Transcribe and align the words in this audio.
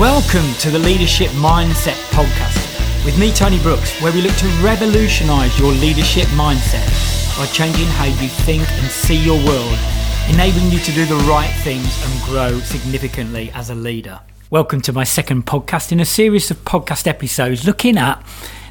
Welcome 0.00 0.54
to 0.60 0.70
the 0.70 0.78
Leadership 0.78 1.28
Mindset 1.32 2.00
Podcast 2.08 3.04
with 3.04 3.18
me, 3.18 3.30
Tony 3.30 3.58
Brooks, 3.58 4.00
where 4.00 4.10
we 4.10 4.22
look 4.22 4.34
to 4.36 4.46
revolutionize 4.62 5.58
your 5.58 5.72
leadership 5.72 6.24
mindset 6.28 6.88
by 7.36 7.44
changing 7.52 7.84
how 7.84 8.06
you 8.06 8.28
think 8.28 8.62
and 8.62 8.90
see 8.90 9.22
your 9.22 9.36
world, 9.44 9.78
enabling 10.30 10.70
you 10.70 10.78
to 10.78 10.92
do 10.92 11.04
the 11.04 11.22
right 11.28 11.52
things 11.64 12.02
and 12.02 12.22
grow 12.22 12.60
significantly 12.60 13.50
as 13.50 13.68
a 13.68 13.74
leader. 13.74 14.18
Welcome 14.48 14.80
to 14.82 14.92
my 14.94 15.04
second 15.04 15.44
podcast 15.44 15.92
in 15.92 16.00
a 16.00 16.06
series 16.06 16.50
of 16.50 16.64
podcast 16.64 17.06
episodes 17.06 17.66
looking 17.66 17.98
at 17.98 18.24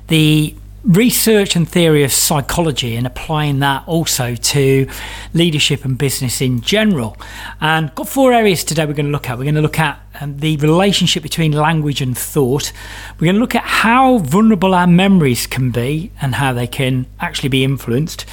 the 0.07 0.55
research 0.83 1.55
and 1.55 1.67
theory 1.67 2.03
of 2.03 2.11
psychology 2.11 2.95
and 2.95 3.05
applying 3.05 3.59
that 3.59 3.83
also 3.85 4.35
to 4.35 4.87
leadership 5.33 5.83
and 5.85 5.97
business 5.97 6.41
in 6.41 6.61
general. 6.61 7.17
And 7.59 7.93
got 7.95 8.07
four 8.07 8.33
areas 8.33 8.63
today 8.63 8.85
we're 8.85 8.93
going 8.93 9.07
to 9.07 9.11
look 9.11 9.29
at. 9.29 9.37
We're 9.37 9.43
going 9.43 9.55
to 9.55 9.61
look 9.61 9.79
at 9.79 9.99
um, 10.21 10.37
the 10.37 10.57
relationship 10.57 11.23
between 11.23 11.51
language 11.51 12.01
and 12.01 12.17
thought. 12.17 12.71
We're 13.19 13.25
going 13.25 13.35
to 13.35 13.41
look 13.41 13.55
at 13.55 13.63
how 13.63 14.19
vulnerable 14.19 14.73
our 14.73 14.87
memories 14.87 15.47
can 15.47 15.71
be 15.71 16.11
and 16.21 16.35
how 16.35 16.53
they 16.53 16.67
can 16.67 17.07
actually 17.19 17.49
be 17.49 17.63
influenced. 17.63 18.25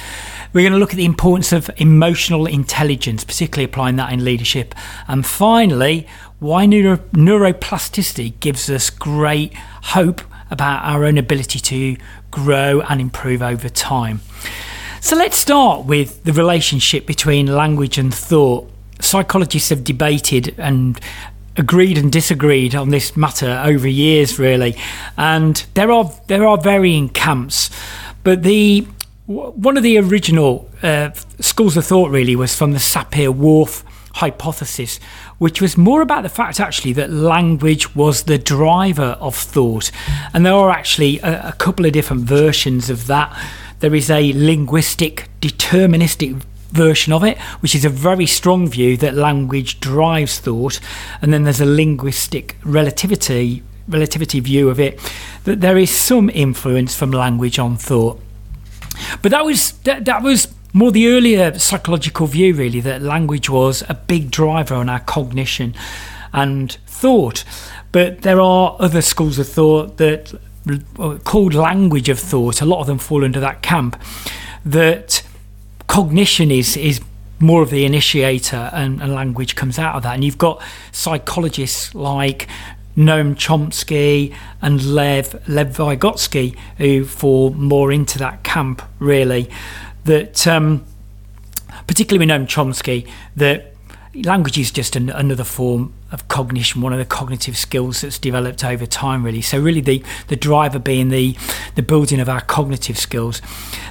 We're 0.53 0.61
going 0.61 0.73
to 0.73 0.79
look 0.79 0.91
at 0.91 0.97
the 0.97 1.05
importance 1.05 1.51
of 1.51 1.69
emotional 1.77 2.45
intelligence, 2.45 3.23
particularly 3.23 3.65
applying 3.65 3.97
that 3.97 4.11
in 4.13 4.23
leadership. 4.23 4.73
And 5.07 5.25
finally, 5.25 6.07
why 6.39 6.65
neuro- 6.65 6.97
neuroplasticity 7.11 8.39
gives 8.39 8.69
us 8.69 8.89
great 8.89 9.53
hope 9.55 10.21
about 10.49 10.83
our 10.83 11.05
own 11.05 11.17
ability 11.17 11.59
to 11.59 11.97
grow 12.31 12.81
and 12.81 13.01
improve 13.01 13.41
over 13.41 13.69
time. 13.69 14.21
So 15.01 15.15
let's 15.15 15.37
start 15.37 15.85
with 15.85 16.23
the 16.23 16.33
relationship 16.33 17.05
between 17.05 17.47
language 17.47 17.97
and 17.97 18.13
thought. 18.13 18.69
Psychologists 18.99 19.69
have 19.69 19.83
debated 19.83 20.55
and 20.57 20.99
agreed 21.55 21.97
and 21.97 22.11
disagreed 22.11 22.75
on 22.75 22.89
this 22.89 23.15
matter 23.15 23.61
over 23.63 23.87
years, 23.87 24.39
really, 24.39 24.75
and 25.17 25.65
there 25.73 25.91
are 25.91 26.11
there 26.27 26.45
are 26.47 26.57
varying 26.57 27.09
camps. 27.09 27.69
But 28.23 28.43
the 28.43 28.87
one 29.27 29.77
of 29.77 29.83
the 29.83 29.97
original 29.97 30.69
uh, 30.81 31.11
schools 31.39 31.75
of 31.77 31.85
thought 31.85 32.09
really 32.09 32.35
was 32.35 32.55
from 32.55 32.71
the 32.71 32.79
Sapir-Whorf 32.79 33.83
hypothesis, 34.17 34.99
which 35.37 35.61
was 35.61 35.77
more 35.77 36.01
about 36.01 36.23
the 36.23 36.29
fact 36.29 36.59
actually 36.59 36.93
that 36.93 37.09
language 37.09 37.95
was 37.95 38.23
the 38.23 38.37
driver 38.37 39.17
of 39.19 39.35
thought. 39.35 39.91
And 40.33 40.45
there 40.45 40.53
are 40.53 40.69
actually 40.69 41.19
a, 41.19 41.49
a 41.49 41.53
couple 41.53 41.85
of 41.85 41.93
different 41.93 42.23
versions 42.23 42.89
of 42.89 43.07
that. 43.07 43.35
There 43.79 43.95
is 43.95 44.09
a 44.09 44.33
linguistic 44.33 45.29
deterministic 45.41 46.43
version 46.71 47.13
of 47.13 47.23
it, 47.23 47.37
which 47.61 47.75
is 47.75 47.85
a 47.85 47.89
very 47.89 48.25
strong 48.25 48.67
view 48.67 48.97
that 48.97 49.13
language 49.13 49.79
drives 49.79 50.39
thought, 50.39 50.79
and 51.21 51.31
then 51.31 51.43
there's 51.43 51.61
a 51.61 51.65
linguistic 51.65 52.57
relativity 52.63 53.63
relativity 53.87 54.41
view 54.41 54.69
of 54.69 54.81
it 54.81 54.99
that 55.45 55.61
there 55.61 55.77
is 55.77 55.89
some 55.89 56.29
influence 56.31 56.93
from 56.93 57.09
language 57.09 57.57
on 57.57 57.77
thought. 57.77 58.19
But 59.21 59.31
that 59.31 59.45
was 59.45 59.73
that, 59.83 60.05
that 60.05 60.21
was 60.21 60.47
more 60.73 60.91
the 60.91 61.07
earlier 61.07 61.57
psychological 61.57 62.27
view, 62.27 62.53
really, 62.53 62.79
that 62.81 63.01
language 63.01 63.49
was 63.49 63.83
a 63.89 63.93
big 63.93 64.31
driver 64.31 64.75
on 64.75 64.89
our 64.89 64.99
cognition 64.99 65.73
and 66.33 66.77
thought. 66.85 67.43
But 67.91 68.21
there 68.21 68.41
are 68.41 68.75
other 68.79 69.01
schools 69.01 69.39
of 69.39 69.47
thought 69.47 69.97
that 69.97 70.33
called 71.23 71.53
language 71.53 72.09
of 72.09 72.19
thought. 72.19 72.61
A 72.61 72.65
lot 72.65 72.81
of 72.81 72.87
them 72.87 72.99
fall 72.99 73.23
under 73.23 73.39
that 73.39 73.61
camp. 73.61 74.01
That 74.65 75.23
cognition 75.87 76.51
is 76.51 76.75
is 76.75 77.01
more 77.39 77.61
of 77.61 77.69
the 77.69 77.85
initiator, 77.85 78.69
and, 78.73 79.01
and 79.01 79.13
language 79.13 79.55
comes 79.55 79.79
out 79.79 79.95
of 79.95 80.03
that. 80.03 80.15
And 80.15 80.23
you've 80.23 80.37
got 80.37 80.61
psychologists 80.91 81.93
like 81.95 82.47
Noam 82.97 83.35
Chomsky 83.35 84.35
and 84.61 84.83
Lev 84.83 85.47
Lev 85.47 85.77
Vygotsky 85.77 86.57
who 86.77 87.05
fall 87.05 87.51
more 87.51 87.91
into 87.91 88.17
that 88.19 88.43
camp, 88.43 88.81
really 88.99 89.49
that, 90.07 90.47
um, 90.47 90.83
particularly 91.85 92.25
with 92.25 92.33
Noam 92.33 92.47
Chomsky, 92.47 93.09
that 93.35 93.73
language 94.13 94.57
is 94.57 94.71
just 94.71 94.95
an, 94.95 95.09
another 95.09 95.43
form 95.43 95.93
of 96.11 96.27
cognition, 96.27 96.81
one 96.81 96.93
of 96.93 96.99
the 96.99 97.05
cognitive 97.05 97.57
skills 97.57 98.01
that's 98.01 98.17
developed 98.17 98.63
over 98.63 98.85
time, 98.85 99.23
really. 99.23 99.41
So, 99.41 99.59
really, 99.59 99.81
the, 99.81 100.03
the 100.27 100.35
driver 100.35 100.79
being 100.79 101.09
the, 101.09 101.35
the 101.75 101.83
building 101.83 102.19
of 102.19 102.29
our 102.29 102.41
cognitive 102.41 102.97
skills. 102.97 103.41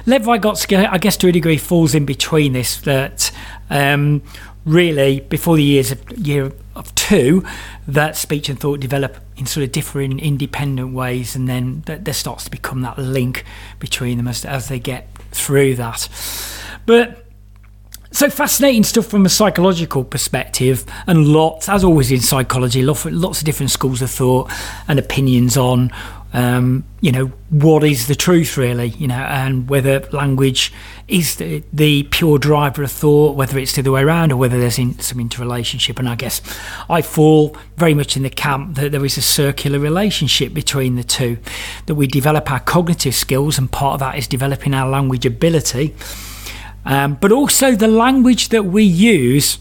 Lev 0.05 0.23
Vygotsky, 0.23 0.87
I 0.89 0.97
guess, 0.97 1.17
to 1.17 1.27
a 1.27 1.31
degree, 1.31 1.57
falls 1.57 1.95
in 1.95 2.05
between 2.05 2.53
this, 2.53 2.77
that 2.81 3.31
um, 3.69 4.23
really, 4.65 5.21
before 5.21 5.55
the 5.55 5.63
years 5.63 5.91
of, 5.91 6.17
year 6.17 6.51
of 6.75 6.93
two, 6.95 7.45
that 7.87 8.15
speech 8.15 8.49
and 8.49 8.59
thought 8.59 8.79
develop 8.79 9.17
in 9.37 9.45
sort 9.45 9.63
of 9.63 9.71
different 9.71 10.19
independent 10.19 10.93
ways, 10.93 11.35
and 11.35 11.47
then 11.47 11.83
there 11.85 12.13
starts 12.13 12.45
to 12.45 12.51
become 12.51 12.81
that 12.81 12.97
link 12.97 13.45
between 13.79 14.17
them 14.17 14.27
as, 14.27 14.43
as 14.43 14.67
they 14.67 14.79
get 14.79 15.07
through 15.37 15.75
that. 15.75 16.09
But 16.85 17.23
so 18.11 18.29
fascinating 18.29 18.83
stuff 18.83 19.05
from 19.05 19.25
a 19.25 19.29
psychological 19.29 20.03
perspective, 20.03 20.85
and 21.05 21.27
lots, 21.27 21.69
as 21.69 21.83
always 21.83 22.11
in 22.11 22.19
psychology, 22.19 22.81
lots, 22.81 23.05
of 23.05 23.43
different 23.43 23.69
schools 23.69 24.01
of 24.01 24.09
thought 24.09 24.51
and 24.87 24.97
opinions 24.97 25.55
on, 25.55 25.91
um, 26.33 26.83
you 27.01 27.11
know, 27.11 27.27
what 27.49 27.83
is 27.83 28.07
the 28.07 28.15
truth 28.15 28.57
really, 28.57 28.89
you 28.89 29.07
know, 29.07 29.15
and 29.15 29.69
whether 29.69 30.01
language 30.11 30.73
is 31.07 31.37
the, 31.37 31.63
the, 31.71 32.03
pure 32.03 32.37
driver 32.37 32.83
of 32.83 32.91
thought, 32.91 33.35
whether 33.35 33.57
it's 33.57 33.73
the 33.73 33.81
other 33.81 33.91
way 33.91 34.01
around, 34.01 34.31
or 34.31 34.37
whether 34.37 34.59
there's 34.59 34.77
in, 34.77 34.99
some 34.99 35.19
interrelationship. 35.19 35.99
And 35.99 36.09
I 36.09 36.15
guess 36.15 36.41
I 36.89 37.01
fall 37.01 37.55
very 37.77 37.93
much 37.93 38.17
in 38.17 38.23
the 38.23 38.29
camp 38.29 38.75
that 38.75 38.91
there 38.91 39.05
is 39.05 39.17
a 39.17 39.21
circular 39.21 39.79
relationship 39.79 40.53
between 40.53 40.95
the 40.95 41.03
two, 41.03 41.37
that 41.85 41.95
we 41.95 42.07
develop 42.07 42.51
our 42.51 42.59
cognitive 42.59 43.15
skills, 43.15 43.57
and 43.57 43.71
part 43.71 43.95
of 43.95 43.99
that 44.01 44.17
is 44.17 44.27
developing 44.27 44.73
our 44.73 44.89
language 44.89 45.25
ability 45.25 45.95
um, 46.87 47.15
but 47.15 47.33
also, 47.33 47.75
the 47.75 47.89
language 47.89 48.47
that 48.49 48.63
we 48.63 48.83
use 48.83 49.59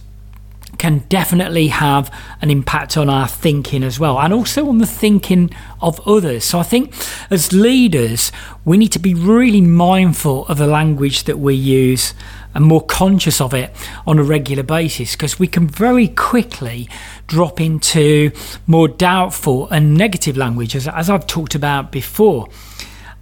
can 0.78 0.98
definitely 1.08 1.68
have 1.68 2.12
an 2.42 2.50
impact 2.50 2.96
on 2.96 3.08
our 3.08 3.26
thinking 3.26 3.82
as 3.82 3.98
well, 3.98 4.18
and 4.18 4.32
also 4.32 4.68
on 4.68 4.78
the 4.78 4.86
thinking 4.86 5.50
of 5.80 6.06
others. 6.06 6.44
So, 6.44 6.58
I 6.58 6.62
think 6.62 6.94
as 7.30 7.52
leaders, 7.52 8.30
we 8.64 8.76
need 8.76 8.92
to 8.92 8.98
be 8.98 9.14
really 9.14 9.60
mindful 9.60 10.46
of 10.46 10.58
the 10.58 10.66
language 10.66 11.24
that 11.24 11.38
we 11.38 11.54
use 11.54 12.14
and 12.56 12.64
more 12.64 12.84
conscious 12.84 13.38
of 13.40 13.52
it 13.52 13.70
on 14.06 14.18
a 14.18 14.22
regular 14.22 14.62
basis 14.62 15.12
because 15.12 15.38
we 15.38 15.46
can 15.46 15.68
very 15.68 16.08
quickly 16.08 16.88
drop 17.26 17.60
into 17.60 18.32
more 18.66 18.88
doubtful 18.88 19.68
and 19.68 19.94
negative 19.94 20.38
language, 20.38 20.74
as, 20.74 20.88
as 20.88 21.10
I've 21.10 21.26
talked 21.26 21.54
about 21.54 21.92
before. 21.92 22.48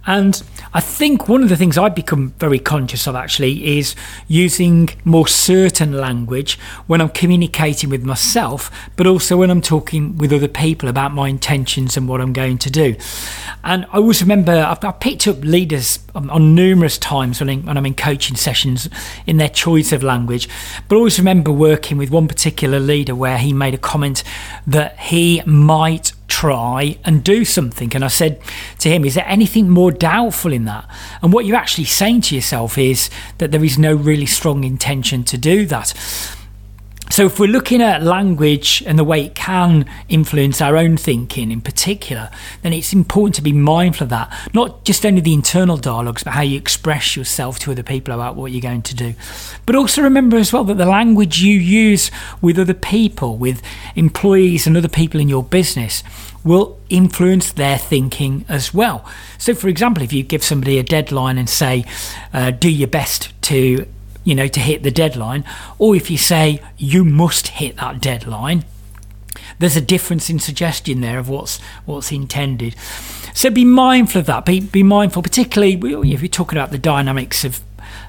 And 0.07 0.41
I 0.73 0.81
think 0.81 1.27
one 1.27 1.41
of 1.41 1.49
the 1.49 1.57
things 1.57 1.77
I've 1.77 1.95
become 1.95 2.29
very 2.37 2.59
conscious 2.59 3.07
of 3.07 3.15
actually 3.15 3.77
is 3.77 3.95
using 4.27 4.89
more 5.03 5.27
certain 5.27 5.93
language 5.93 6.59
when 6.85 7.01
I'm 7.01 7.09
communicating 7.09 7.89
with 7.89 8.03
myself, 8.03 8.69
but 8.95 9.07
also 9.07 9.37
when 9.37 9.49
I'm 9.49 9.61
talking 9.61 10.17
with 10.17 10.31
other 10.31 10.47
people 10.47 10.89
about 10.89 11.13
my 11.13 11.29
intentions 11.29 11.97
and 11.97 12.07
what 12.07 12.21
I'm 12.21 12.33
going 12.33 12.57
to 12.59 12.69
do. 12.69 12.95
And 13.63 13.85
I 13.85 13.97
always 13.97 14.21
remember 14.21 14.51
I've, 14.51 14.83
I've 14.83 14.99
picked 14.99 15.27
up 15.27 15.43
leaders 15.43 15.99
on, 16.13 16.29
on 16.29 16.53
numerous 16.53 16.97
times 16.97 17.39
when, 17.39 17.65
when, 17.65 17.77
I'm 17.77 17.85
in 17.85 17.95
coaching 17.95 18.35
sessions 18.35 18.89
in 19.25 19.37
their 19.37 19.49
choice 19.49 19.91
of 19.91 20.03
language, 20.03 20.47
but 20.87 20.95
I 20.95 20.97
always 20.97 21.17
remember 21.17 21.51
working 21.51 21.97
with 21.97 22.11
one 22.11 22.27
particular 22.27 22.79
leader 22.79 23.15
where 23.15 23.37
he 23.37 23.53
made 23.53 23.73
a 23.73 23.79
comment 23.79 24.23
that 24.67 24.99
he 24.99 25.41
might 25.45 26.11
try 26.27 26.97
and 27.03 27.23
do 27.23 27.45
something. 27.45 27.93
And 27.95 28.03
I 28.03 28.07
said 28.07 28.41
to 28.79 28.89
him, 28.89 29.05
Is 29.05 29.15
there 29.15 29.27
anything 29.27 29.69
more 29.69 29.91
doubtful 29.91 30.51
in 30.51 30.65
that? 30.65 30.89
And 31.21 31.31
what 31.31 31.45
you're 31.45 31.57
actually 31.57 31.85
saying 31.85 32.21
to 32.21 32.35
yourself 32.35 32.77
is 32.77 33.09
that 33.37 33.51
there 33.51 33.63
is 33.63 33.77
no 33.77 33.95
really 33.95 34.25
strong 34.25 34.63
intention 34.63 35.23
to 35.25 35.37
do 35.37 35.65
that. 35.67 35.93
So, 37.15 37.27
if 37.27 37.39
we're 37.39 37.47
looking 37.47 37.81
at 37.81 38.03
language 38.03 38.83
and 38.85 38.99
the 38.99 39.05
way 39.05 39.23
it 39.23 39.35
can 39.35 39.89
influence 40.09 40.59
our 40.59 40.75
own 40.75 40.97
thinking 40.97 41.49
in 41.49 41.61
particular, 41.61 42.29
then 42.61 42.73
it's 42.73 42.91
important 42.91 43.35
to 43.35 43.41
be 43.41 43.53
mindful 43.53 44.03
of 44.03 44.09
that. 44.09 44.49
Not 44.53 44.83
just 44.83 45.05
only 45.05 45.21
the 45.21 45.33
internal 45.33 45.77
dialogues, 45.77 46.25
but 46.25 46.33
how 46.33 46.41
you 46.41 46.57
express 46.57 47.15
yourself 47.15 47.57
to 47.59 47.71
other 47.71 47.83
people 47.83 48.13
about 48.13 48.35
what 48.35 48.51
you're 48.51 48.59
going 48.59 48.81
to 48.81 48.93
do. 48.93 49.13
But 49.65 49.77
also 49.77 50.01
remember 50.01 50.35
as 50.35 50.51
well 50.51 50.65
that 50.65 50.77
the 50.77 50.85
language 50.85 51.39
you 51.39 51.57
use 51.57 52.11
with 52.41 52.59
other 52.59 52.73
people, 52.73 53.37
with 53.37 53.61
employees 53.95 54.67
and 54.67 54.75
other 54.75 54.89
people 54.89 55.21
in 55.21 55.29
your 55.29 55.41
business, 55.41 56.03
will 56.43 56.77
influence 56.89 57.53
their 57.53 57.77
thinking 57.77 58.43
as 58.49 58.73
well. 58.73 59.09
So, 59.37 59.55
for 59.55 59.69
example, 59.69 60.03
if 60.03 60.11
you 60.11 60.21
give 60.21 60.43
somebody 60.43 60.79
a 60.79 60.83
deadline 60.83 61.37
and 61.37 61.49
say, 61.49 61.85
uh, 62.33 62.51
do 62.51 62.69
your 62.69 62.89
best 62.89 63.31
to 63.43 63.87
you 64.25 64.35
know, 64.35 64.47
to 64.49 64.59
hit 64.59 64.83
the 64.83 64.91
deadline, 64.91 65.45
or 65.77 65.95
if 65.95 66.11
you 66.11 66.17
say 66.17 66.61
you 66.77 67.05
must 67.05 67.47
hit 67.47 67.77
that 67.77 68.01
deadline, 68.01 68.65
there's 69.59 69.77
a 69.77 69.81
difference 69.81 70.29
in 70.29 70.39
suggestion 70.39 70.99
there 70.99 71.19
of 71.19 71.29
what's 71.29 71.61
what's 71.85 72.11
intended. 72.11 72.75
So 73.33 73.49
be 73.49 73.63
mindful 73.63 74.19
of 74.19 74.27
that. 74.27 74.45
Be 74.45 74.59
be 74.59 74.83
mindful, 74.83 75.21
particularly 75.23 75.75
if 76.11 76.21
you're 76.21 76.27
talking 76.27 76.57
about 76.57 76.71
the 76.71 76.77
dynamics 76.77 77.45
of 77.45 77.61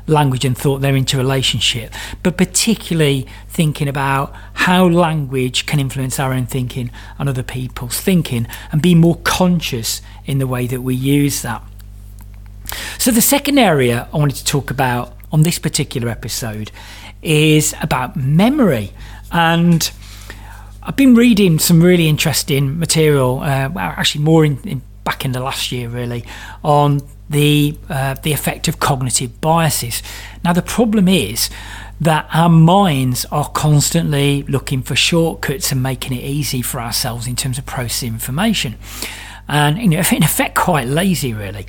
language 0.07 0.45
and 0.45 0.57
thought 0.57 0.81
they're 0.81 0.97
interrelationship, 0.97 1.93
but 2.23 2.37
particularly 2.37 3.27
thinking 3.49 3.89
about 3.89 4.35
how 4.55 4.87
language 4.87 5.67
can 5.67 5.81
influence 5.81 6.19
our 6.19 6.33
own 6.33 6.47
thinking 6.47 6.91
and 7.19 7.29
other 7.29 7.43
people's 7.43 8.01
thinking 8.01 8.47
and 8.73 8.81
be 8.81 8.95
more 8.95 9.17
conscious 9.25 10.01
in 10.25 10.39
the 10.39 10.47
way 10.47 10.67
that 10.67 10.83
we 10.83 10.95
use 10.95 11.43
that. 11.43 11.63
So, 12.99 13.11
the 13.11 13.23
second 13.23 13.59
area 13.59 14.09
I 14.13 14.17
wanted 14.17 14.37
to 14.37 14.45
talk 14.45 14.71
about 14.71 15.16
on 15.33 15.43
this 15.43 15.59
particular 15.59 16.09
episode 16.09 16.71
is 17.23 17.75
about 17.83 18.17
memory. 18.17 18.93
And 19.33 19.91
I've 20.83 20.97
been 20.97 21.15
reading 21.15 21.59
some 21.59 21.83
really 21.83 22.09
interesting 22.09 22.79
material, 22.79 23.41
uh, 23.41 23.69
well, 23.69 23.95
actually, 23.97 24.25
more 24.25 24.45
in, 24.45 24.59
in, 24.65 24.83
back 25.05 25.25
in 25.25 25.33
the 25.33 25.41
last 25.41 25.73
year, 25.73 25.89
really, 25.89 26.25
on 26.63 27.01
the 27.29 27.77
uh, 27.89 28.15
the 28.23 28.33
effect 28.33 28.69
of 28.69 28.79
cognitive 28.79 29.41
biases. 29.41 30.03
Now, 30.45 30.53
the 30.53 30.63
problem 30.63 31.09
is 31.09 31.51
that 32.01 32.29
our 32.33 32.49
minds 32.49 33.25
are 33.33 33.49
constantly 33.49 34.43
looking 34.45 34.83
for 34.83 34.95
shortcuts 34.95 35.73
and 35.73 35.83
making 35.83 36.17
it 36.17 36.23
easy 36.23 36.63
for 36.63 36.81
ourselves 36.81 37.27
in 37.27 37.35
terms 37.35 37.59
of 37.59 37.67
processing 37.67 38.13
information, 38.13 38.77
and 39.49 39.79
you 39.79 39.89
know, 39.89 40.03
in 40.13 40.23
effect, 40.23 40.55
quite 40.55 40.87
lazy, 40.87 41.33
really. 41.35 41.67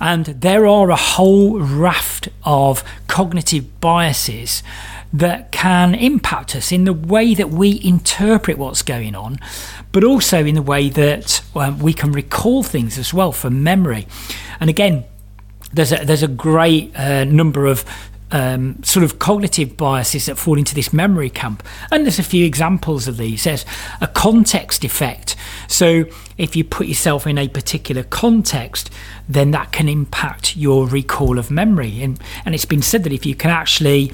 And 0.00 0.26
there 0.26 0.66
are 0.66 0.90
a 0.90 0.96
whole 0.96 1.58
raft 1.60 2.28
of 2.44 2.84
cognitive 3.08 3.80
biases 3.80 4.62
that 5.12 5.50
can 5.52 5.94
impact 5.94 6.54
us 6.54 6.70
in 6.70 6.84
the 6.84 6.92
way 6.92 7.34
that 7.34 7.50
we 7.50 7.80
interpret 7.82 8.58
what's 8.58 8.82
going 8.82 9.14
on, 9.14 9.38
but 9.92 10.04
also 10.04 10.44
in 10.44 10.54
the 10.54 10.62
way 10.62 10.88
that 10.90 11.42
um, 11.54 11.78
we 11.78 11.92
can 11.92 12.12
recall 12.12 12.62
things 12.62 12.98
as 12.98 13.14
well 13.14 13.32
from 13.32 13.62
memory. 13.62 14.06
And 14.60 14.68
again, 14.68 15.04
there's 15.72 15.92
a, 15.92 16.04
there's 16.04 16.22
a 16.22 16.28
great 16.28 16.94
uh, 16.96 17.24
number 17.24 17.66
of 17.66 17.84
um, 18.30 18.82
sort 18.82 19.04
of 19.04 19.18
cognitive 19.18 19.76
biases 19.76 20.26
that 20.26 20.36
fall 20.36 20.58
into 20.58 20.74
this 20.74 20.92
memory 20.92 21.30
camp. 21.30 21.62
And 21.90 22.04
there's 22.04 22.18
a 22.18 22.24
few 22.24 22.44
examples 22.44 23.06
of 23.06 23.16
these. 23.16 23.44
There's 23.44 23.64
a 24.00 24.08
context 24.08 24.84
effect. 24.84 25.35
So 25.68 26.04
if 26.38 26.54
you 26.54 26.64
put 26.64 26.86
yourself 26.86 27.26
in 27.26 27.38
a 27.38 27.48
particular 27.48 28.02
context, 28.02 28.90
then 29.28 29.50
that 29.50 29.72
can 29.72 29.88
impact 29.88 30.56
your 30.56 30.86
recall 30.86 31.38
of 31.38 31.50
memory. 31.50 32.02
And, 32.02 32.20
and 32.44 32.54
it's 32.54 32.64
been 32.64 32.82
said 32.82 33.04
that 33.04 33.12
if 33.12 33.26
you 33.26 33.34
can 33.34 33.50
actually 33.50 34.12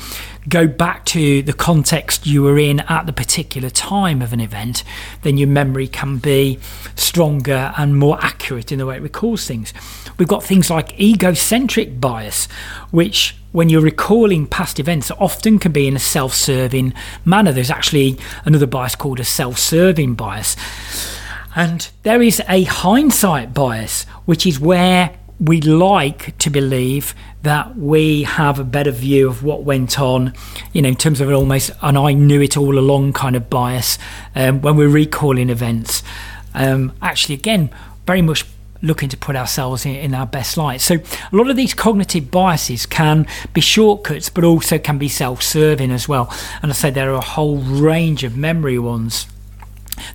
go 0.48 0.66
back 0.66 1.04
to 1.04 1.42
the 1.42 1.52
context 1.52 2.26
you 2.26 2.42
were 2.42 2.58
in 2.58 2.80
at 2.80 3.06
the 3.06 3.12
particular 3.12 3.70
time 3.70 4.22
of 4.22 4.32
an 4.32 4.40
event, 4.40 4.82
then 5.22 5.36
your 5.36 5.48
memory 5.48 5.86
can 5.86 6.18
be 6.18 6.58
stronger 6.96 7.72
and 7.76 7.96
more 7.96 8.18
accurate 8.20 8.72
in 8.72 8.78
the 8.78 8.86
way 8.86 8.96
it 8.96 9.02
recalls 9.02 9.46
things. 9.46 9.72
We've 10.18 10.28
got 10.28 10.42
things 10.42 10.70
like 10.70 10.98
egocentric 11.00 12.00
bias, 12.00 12.46
which 12.90 13.36
when 13.52 13.68
you're 13.68 13.82
recalling 13.82 14.46
past 14.46 14.80
events 14.80 15.10
often 15.12 15.58
can 15.58 15.72
be 15.72 15.86
in 15.86 15.94
a 15.94 16.00
self-serving 16.00 16.94
manner. 17.24 17.52
There's 17.52 17.70
actually 17.70 18.18
another 18.44 18.66
bias 18.66 18.94
called 18.94 19.20
a 19.20 19.24
self-serving 19.24 20.14
bias. 20.14 20.56
And 21.54 21.88
there 22.02 22.22
is 22.22 22.40
a 22.48 22.64
hindsight 22.64 23.52
bias, 23.52 24.04
which 24.24 24.46
is 24.46 24.58
where 24.58 25.18
we 25.38 25.60
like 25.60 26.38
to 26.38 26.50
believe 26.50 27.14
that 27.42 27.76
we 27.76 28.22
have 28.22 28.58
a 28.58 28.64
better 28.64 28.92
view 28.92 29.28
of 29.28 29.42
what 29.42 29.64
went 29.64 29.98
on, 29.98 30.32
you 30.72 30.80
know, 30.80 30.88
in 30.88 30.96
terms 30.96 31.20
of 31.20 31.28
an 31.28 31.34
almost 31.34 31.72
an 31.82 31.96
I 31.96 32.12
knew 32.12 32.40
it 32.40 32.56
all 32.56 32.78
along 32.78 33.14
kind 33.14 33.34
of 33.34 33.50
bias 33.50 33.98
um, 34.34 34.60
when 34.62 34.76
we're 34.76 34.88
recalling 34.88 35.50
events. 35.50 36.02
Um, 36.54 36.92
actually, 37.02 37.34
again, 37.34 37.70
very 38.06 38.22
much 38.22 38.44
looking 38.82 39.08
to 39.08 39.16
put 39.16 39.36
ourselves 39.36 39.86
in, 39.86 39.94
in, 39.94 40.14
our 40.14 40.26
best 40.26 40.56
light. 40.56 40.80
So, 40.80 40.96
a 40.96 41.36
lot 41.36 41.48
of 41.48 41.56
these 41.56 41.72
cognitive 41.72 42.30
biases 42.30 42.84
can 42.84 43.26
be 43.52 43.60
shortcuts, 43.60 44.28
but 44.28 44.44
also 44.44 44.78
can 44.78 44.98
be 44.98 45.08
self 45.08 45.42
serving 45.42 45.90
as 45.90 46.08
well. 46.08 46.32
And 46.62 46.70
I 46.70 46.74
say 46.74 46.90
there 46.90 47.10
are 47.10 47.14
a 47.14 47.20
whole 47.20 47.58
range 47.58 48.22
of 48.22 48.36
memory 48.36 48.78
ones. 48.78 49.26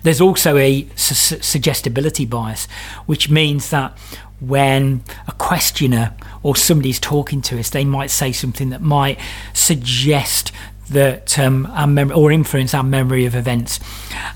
There's 0.02 0.20
also 0.20 0.56
a 0.56 0.86
su- 0.94 1.40
suggestibility 1.40 2.26
bias, 2.26 2.66
which 3.06 3.30
means 3.30 3.70
that 3.70 3.96
when 4.40 5.02
a 5.26 5.32
questioner 5.32 6.14
or 6.42 6.54
somebody's 6.54 7.00
talking 7.00 7.42
to 7.42 7.58
us, 7.58 7.70
they 7.70 7.84
might 7.84 8.10
say 8.10 8.32
something 8.32 8.70
that 8.70 8.80
might 8.80 9.18
suggest 9.52 10.52
that 10.90 11.38
um, 11.38 11.66
our 11.66 12.12
or 12.12 12.32
influence 12.32 12.72
our 12.72 12.82
memory 12.82 13.26
of 13.26 13.34
events. 13.34 13.78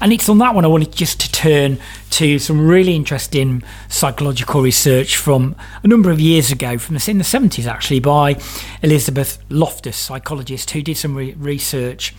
And 0.01 0.13
it's 0.13 0.29
on 0.29 0.39
that 0.39 0.55
one 0.55 0.65
I 0.65 0.69
wanted 0.69 0.93
just 0.93 1.21
to 1.21 1.33
turn 1.33 1.79
to 2.11 2.39
some 2.39 2.67
really 2.67 2.95
interesting 2.95 3.63
psychological 3.89 4.61
research 4.61 5.17
from 5.17 5.57
a 5.83 5.89
number 5.89 6.11
of 6.11 6.21
years 6.21 6.53
ago, 6.53 6.77
from 6.77 6.97
the, 6.97 7.11
in 7.11 7.19
the 7.19 7.25
70s 7.25 7.67
actually, 7.67 8.01
by 8.01 8.39
Elizabeth 8.83 9.43
Loftus, 9.49 9.97
psychologist, 9.97 10.71
who 10.73 10.83
did 10.83 10.97
some 10.97 11.15
re- 11.15 11.33
research 11.35 12.15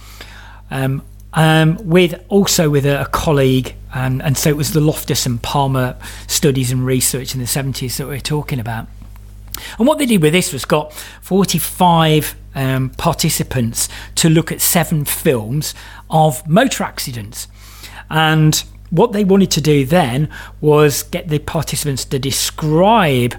um, 0.71 1.03
um, 1.33 1.77
with 1.83 2.24
also 2.30 2.69
with 2.69 2.85
a, 2.85 3.01
a 3.01 3.06
colleague, 3.07 3.75
and, 3.94 4.38
so 4.38 4.50
it 4.50 4.57
was 4.57 4.74
the 4.74 4.80
Loftus 4.80 5.25
and 5.25 5.41
Palmer 5.41 5.97
studies 6.27 6.71
and 6.71 6.85
research 6.85 7.33
in 7.33 7.39
the 7.39 7.45
70s 7.45 7.97
that 7.97 8.06
we 8.06 8.15
we're 8.15 8.19
talking 8.19 8.59
about. 8.59 8.88
And 9.77 9.88
what 9.88 10.00
they 10.00 10.06
did 10.06 10.21
with 10.21 10.33
this 10.33 10.51
was 10.51 10.65
got 10.65 10.94
45 10.94 12.35
um, 12.56 12.89
participants 12.91 13.88
to 14.15 14.30
look 14.30 14.51
at 14.51 14.62
seven 14.62 15.06
films 15.06 15.75
of 16.09 16.47
motor 16.47 16.83
accidents. 16.83 17.47
And 18.09 18.63
what 18.89 19.12
they 19.12 19.24
wanted 19.24 19.51
to 19.51 19.62
do 19.62 19.86
then 19.86 20.29
was 20.62 21.03
get 21.03 21.29
the 21.29 21.39
participants 21.39 22.06
to 22.06 22.19
describe 22.19 23.36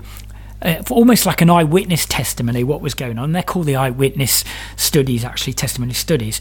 uh, 0.62 0.82
almost 0.90 1.26
like 1.26 1.42
an 1.42 1.50
eyewitness 1.50 2.06
testimony 2.06 2.64
what 2.64 2.80
was 2.80 2.94
going 2.94 3.18
on. 3.18 3.32
They're 3.32 3.42
called 3.42 3.66
the 3.66 3.76
eyewitness 3.76 4.44
studies, 4.76 5.24
actually, 5.24 5.52
testimony 5.52 5.94
studies 5.94 6.40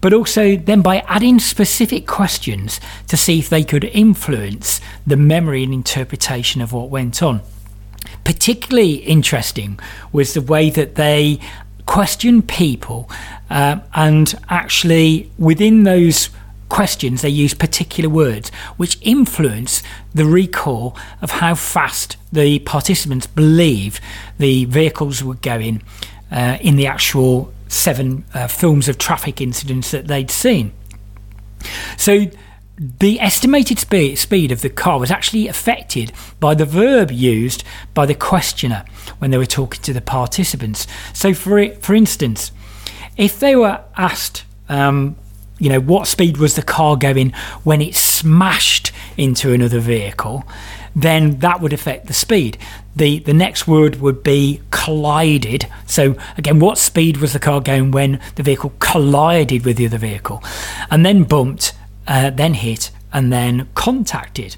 but 0.00 0.12
also 0.12 0.56
then 0.56 0.82
by 0.82 0.98
adding 1.08 1.38
specific 1.38 2.06
questions 2.06 2.80
to 3.06 3.16
see 3.16 3.38
if 3.38 3.48
they 3.48 3.64
could 3.64 3.84
influence 3.84 4.80
the 5.06 5.16
memory 5.16 5.64
and 5.64 5.74
interpretation 5.74 6.60
of 6.60 6.72
what 6.72 6.90
went 6.90 7.22
on. 7.22 7.40
Particularly 8.24 8.94
interesting 8.94 9.78
was 10.12 10.34
the 10.34 10.42
way 10.42 10.70
that 10.70 10.94
they 10.94 11.40
questioned 11.86 12.46
people 12.48 13.10
uh, 13.50 13.78
and 13.94 14.34
actually 14.50 15.30
within 15.38 15.84
those 15.84 16.28
questions 16.68 17.22
they 17.22 17.30
use 17.30 17.54
particular 17.54 18.10
words 18.10 18.50
which 18.76 18.98
influence 19.00 19.82
the 20.14 20.26
recall 20.26 20.94
of 21.22 21.30
how 21.30 21.54
fast 21.54 22.18
the 22.30 22.58
participants 22.60 23.26
believe 23.26 24.00
the 24.38 24.66
vehicles 24.66 25.24
were 25.24 25.34
going 25.34 25.82
uh, 26.30 26.58
in 26.60 26.76
the 26.76 26.86
actual 26.86 27.50
seven 27.68 28.24
uh, 28.34 28.48
films 28.48 28.88
of 28.88 28.98
traffic 28.98 29.40
incidents 29.40 29.90
that 29.90 30.06
they'd 30.06 30.30
seen. 30.30 30.72
So 31.96 32.26
the 32.78 33.18
estimated 33.20 33.78
speed, 33.78 34.16
speed 34.16 34.52
of 34.52 34.60
the 34.60 34.70
car 34.70 35.00
was 35.00 35.10
actually 35.10 35.48
affected 35.48 36.12
by 36.38 36.54
the 36.54 36.64
verb 36.64 37.10
used 37.10 37.64
by 37.92 38.06
the 38.06 38.14
questioner 38.14 38.84
when 39.18 39.30
they 39.30 39.38
were 39.38 39.46
talking 39.46 39.82
to 39.82 39.92
the 39.92 40.00
participants. 40.00 40.86
So, 41.12 41.34
for 41.34 41.58
it, 41.58 41.82
for 41.82 41.94
instance, 41.94 42.52
if 43.16 43.40
they 43.40 43.56
were 43.56 43.82
asked, 43.96 44.44
um, 44.68 45.16
you 45.58 45.68
know, 45.68 45.80
what 45.80 46.06
speed 46.06 46.36
was 46.36 46.54
the 46.54 46.62
car 46.62 46.96
going 46.96 47.32
when 47.64 47.80
it 47.80 47.96
smashed 47.96 48.92
into 49.16 49.52
another 49.52 49.80
vehicle, 49.80 50.44
then 50.94 51.38
that 51.38 51.60
would 51.60 51.72
affect 51.72 52.06
the 52.06 52.12
speed. 52.12 52.58
The 52.96 53.20
the 53.20 53.34
next 53.34 53.66
word 53.66 53.96
would 54.00 54.22
be 54.22 54.60
collided. 54.70 55.66
So 55.86 56.16
again, 56.36 56.58
what 56.58 56.78
speed 56.78 57.18
was 57.18 57.32
the 57.32 57.38
car 57.38 57.60
going 57.60 57.90
when 57.90 58.20
the 58.34 58.42
vehicle 58.42 58.72
collided 58.78 59.64
with 59.64 59.76
the 59.76 59.86
other 59.86 59.98
vehicle, 59.98 60.42
and 60.90 61.04
then 61.04 61.24
bumped, 61.24 61.74
uh, 62.06 62.30
then 62.30 62.54
hit, 62.54 62.90
and 63.12 63.32
then 63.32 63.68
contacted. 63.74 64.56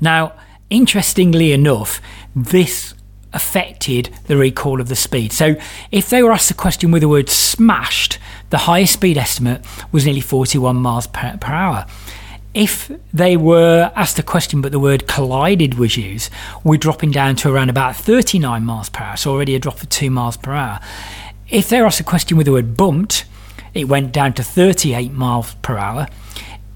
Now, 0.00 0.32
interestingly 0.70 1.52
enough, 1.52 2.00
this 2.34 2.94
affected 3.32 4.10
the 4.26 4.36
recall 4.36 4.80
of 4.80 4.88
the 4.88 4.96
speed. 4.96 5.32
So 5.32 5.56
if 5.90 6.08
they 6.08 6.22
were 6.22 6.32
asked 6.32 6.48
the 6.48 6.54
question 6.54 6.92
with 6.92 7.02
the 7.02 7.08
word 7.08 7.28
smashed, 7.28 8.18
the 8.50 8.58
highest 8.58 8.94
speed 8.94 9.18
estimate 9.18 9.64
was 9.90 10.06
nearly 10.06 10.20
41 10.20 10.76
miles 10.76 11.08
per, 11.08 11.36
per 11.40 11.52
hour 11.52 11.86
if 12.54 12.90
they 13.12 13.36
were 13.36 13.92
asked 13.96 14.18
a 14.18 14.22
question 14.22 14.60
but 14.60 14.72
the 14.72 14.78
word 14.78 15.08
collided 15.08 15.74
was 15.74 15.96
used, 15.96 16.30
we're 16.62 16.78
dropping 16.78 17.10
down 17.10 17.36
to 17.36 17.52
around 17.52 17.68
about 17.68 17.96
39 17.96 18.64
miles 18.64 18.88
per 18.88 19.04
hour, 19.04 19.16
so 19.16 19.32
already 19.32 19.54
a 19.54 19.58
drop 19.58 19.82
of 19.82 19.88
2 19.88 20.08
miles 20.08 20.36
per 20.36 20.52
hour. 20.52 20.80
If 21.50 21.68
they 21.68 21.80
were 21.80 21.86
asked 21.86 22.00
a 22.00 22.04
question 22.04 22.36
with 22.36 22.46
the 22.46 22.52
word 22.52 22.76
bumped, 22.76 23.24
it 23.74 23.88
went 23.88 24.12
down 24.12 24.32
to 24.34 24.44
38 24.44 25.12
miles 25.12 25.54
per 25.56 25.76
hour. 25.76 26.06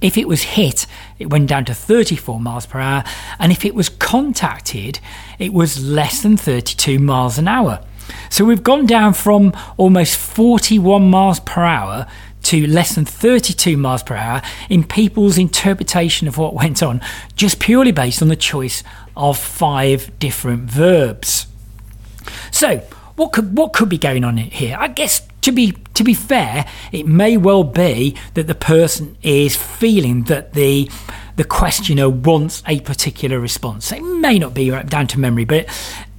If 0.00 0.18
it 0.18 0.28
was 0.28 0.42
hit, 0.42 0.86
it 1.18 1.30
went 1.30 1.48
down 1.48 1.64
to 1.66 1.74
34 1.74 2.40
miles 2.40 2.66
per 2.66 2.80
hour. 2.80 3.04
And 3.38 3.50
if 3.50 3.64
it 3.64 3.74
was 3.74 3.88
contacted, 3.88 5.00
it 5.38 5.52
was 5.52 5.84
less 5.84 6.22
than 6.22 6.36
32 6.36 6.98
miles 6.98 7.38
an 7.38 7.48
hour. 7.48 7.84
So 8.30 8.44
we've 8.44 8.62
gone 8.62 8.86
down 8.86 9.14
from 9.14 9.52
almost 9.76 10.16
41 10.16 11.10
miles 11.10 11.40
per 11.40 11.62
hour 11.62 12.06
to 12.48 12.66
less 12.66 12.94
than 12.94 13.04
32 13.04 13.76
miles 13.76 14.02
per 14.02 14.16
hour 14.16 14.40
in 14.70 14.82
people's 14.82 15.36
interpretation 15.36 16.26
of 16.26 16.38
what 16.38 16.54
went 16.54 16.82
on, 16.82 16.98
just 17.36 17.60
purely 17.60 17.92
based 17.92 18.22
on 18.22 18.28
the 18.28 18.36
choice 18.36 18.82
of 19.14 19.38
five 19.38 20.18
different 20.18 20.62
verbs. 20.62 21.46
So, 22.50 22.78
what 23.16 23.32
could 23.32 23.56
what 23.56 23.74
could 23.74 23.90
be 23.90 23.98
going 23.98 24.24
on 24.24 24.38
here? 24.38 24.78
I 24.80 24.88
guess 24.88 25.28
to 25.42 25.52
be 25.52 25.72
to 25.92 26.02
be 26.02 26.14
fair, 26.14 26.66
it 26.90 27.06
may 27.06 27.36
well 27.36 27.64
be 27.64 28.16
that 28.32 28.46
the 28.46 28.54
person 28.54 29.18
is 29.22 29.54
feeling 29.54 30.22
that 30.24 30.54
the 30.54 30.90
the 31.36 31.44
questioner 31.44 32.08
wants 32.08 32.62
a 32.66 32.80
particular 32.80 33.38
response. 33.38 33.92
It 33.92 34.00
may 34.00 34.38
not 34.38 34.54
be 34.54 34.70
down 34.70 35.06
to 35.08 35.20
memory, 35.20 35.44
but 35.44 35.66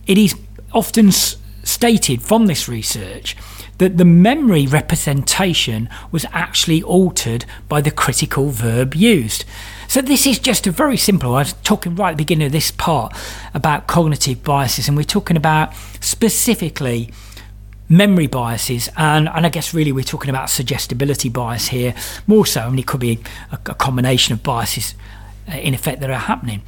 it 0.06 0.20
is 0.20 0.36
often 0.74 1.12
stated 1.12 2.22
from 2.22 2.46
this 2.46 2.70
research 2.70 3.36
that 3.80 3.98
the 3.98 4.06
memory 4.06 4.68
representation 4.68 5.90
was 6.12 6.26
actually 6.32 6.84
altered 6.84 7.46
by 7.68 7.82
the 7.82 7.92
critical 7.92 8.50
verb 8.50 8.94
used. 8.94 9.44
So 9.88 10.02
this 10.02 10.28
is 10.28 10.38
just 10.38 10.68
a 10.68 10.72
very 10.72 10.98
simple. 10.98 11.34
I 11.34 11.40
was 11.40 11.54
talking 11.64 11.96
right 11.96 12.12
at 12.12 12.18
the 12.18 12.24
beginning 12.24 12.46
of 12.46 12.52
this 12.52 12.72
part 12.72 13.16
about 13.54 13.88
cognitive 13.88 14.44
biases, 14.44 14.88
and 14.88 14.96
we're 14.96 15.04
talking 15.04 15.36
about 15.36 15.74
specifically 16.00 17.12
memory 17.90 18.28
biases, 18.28 18.88
and, 18.96 19.28
and 19.30 19.46
I 19.46 19.50
guess 19.50 19.74
really 19.74 19.92
we're 19.92 20.04
talking 20.04 20.30
about 20.30 20.50
suggestibility 20.50 21.30
bias 21.30 21.70
here 21.70 21.96
more 22.28 22.46
so. 22.46 22.62
I 22.62 22.70
mean, 22.70 22.80
it 22.80 22.86
could 22.86 23.00
be 23.00 23.20
a, 23.52 23.56
a 23.56 23.74
combination 23.74 24.34
of 24.34 24.44
biases 24.44 24.94
uh, 25.48 25.54
in 25.54 25.74
effect 25.74 26.02
that 26.02 26.10
are 26.12 26.20
happening. 26.20 26.62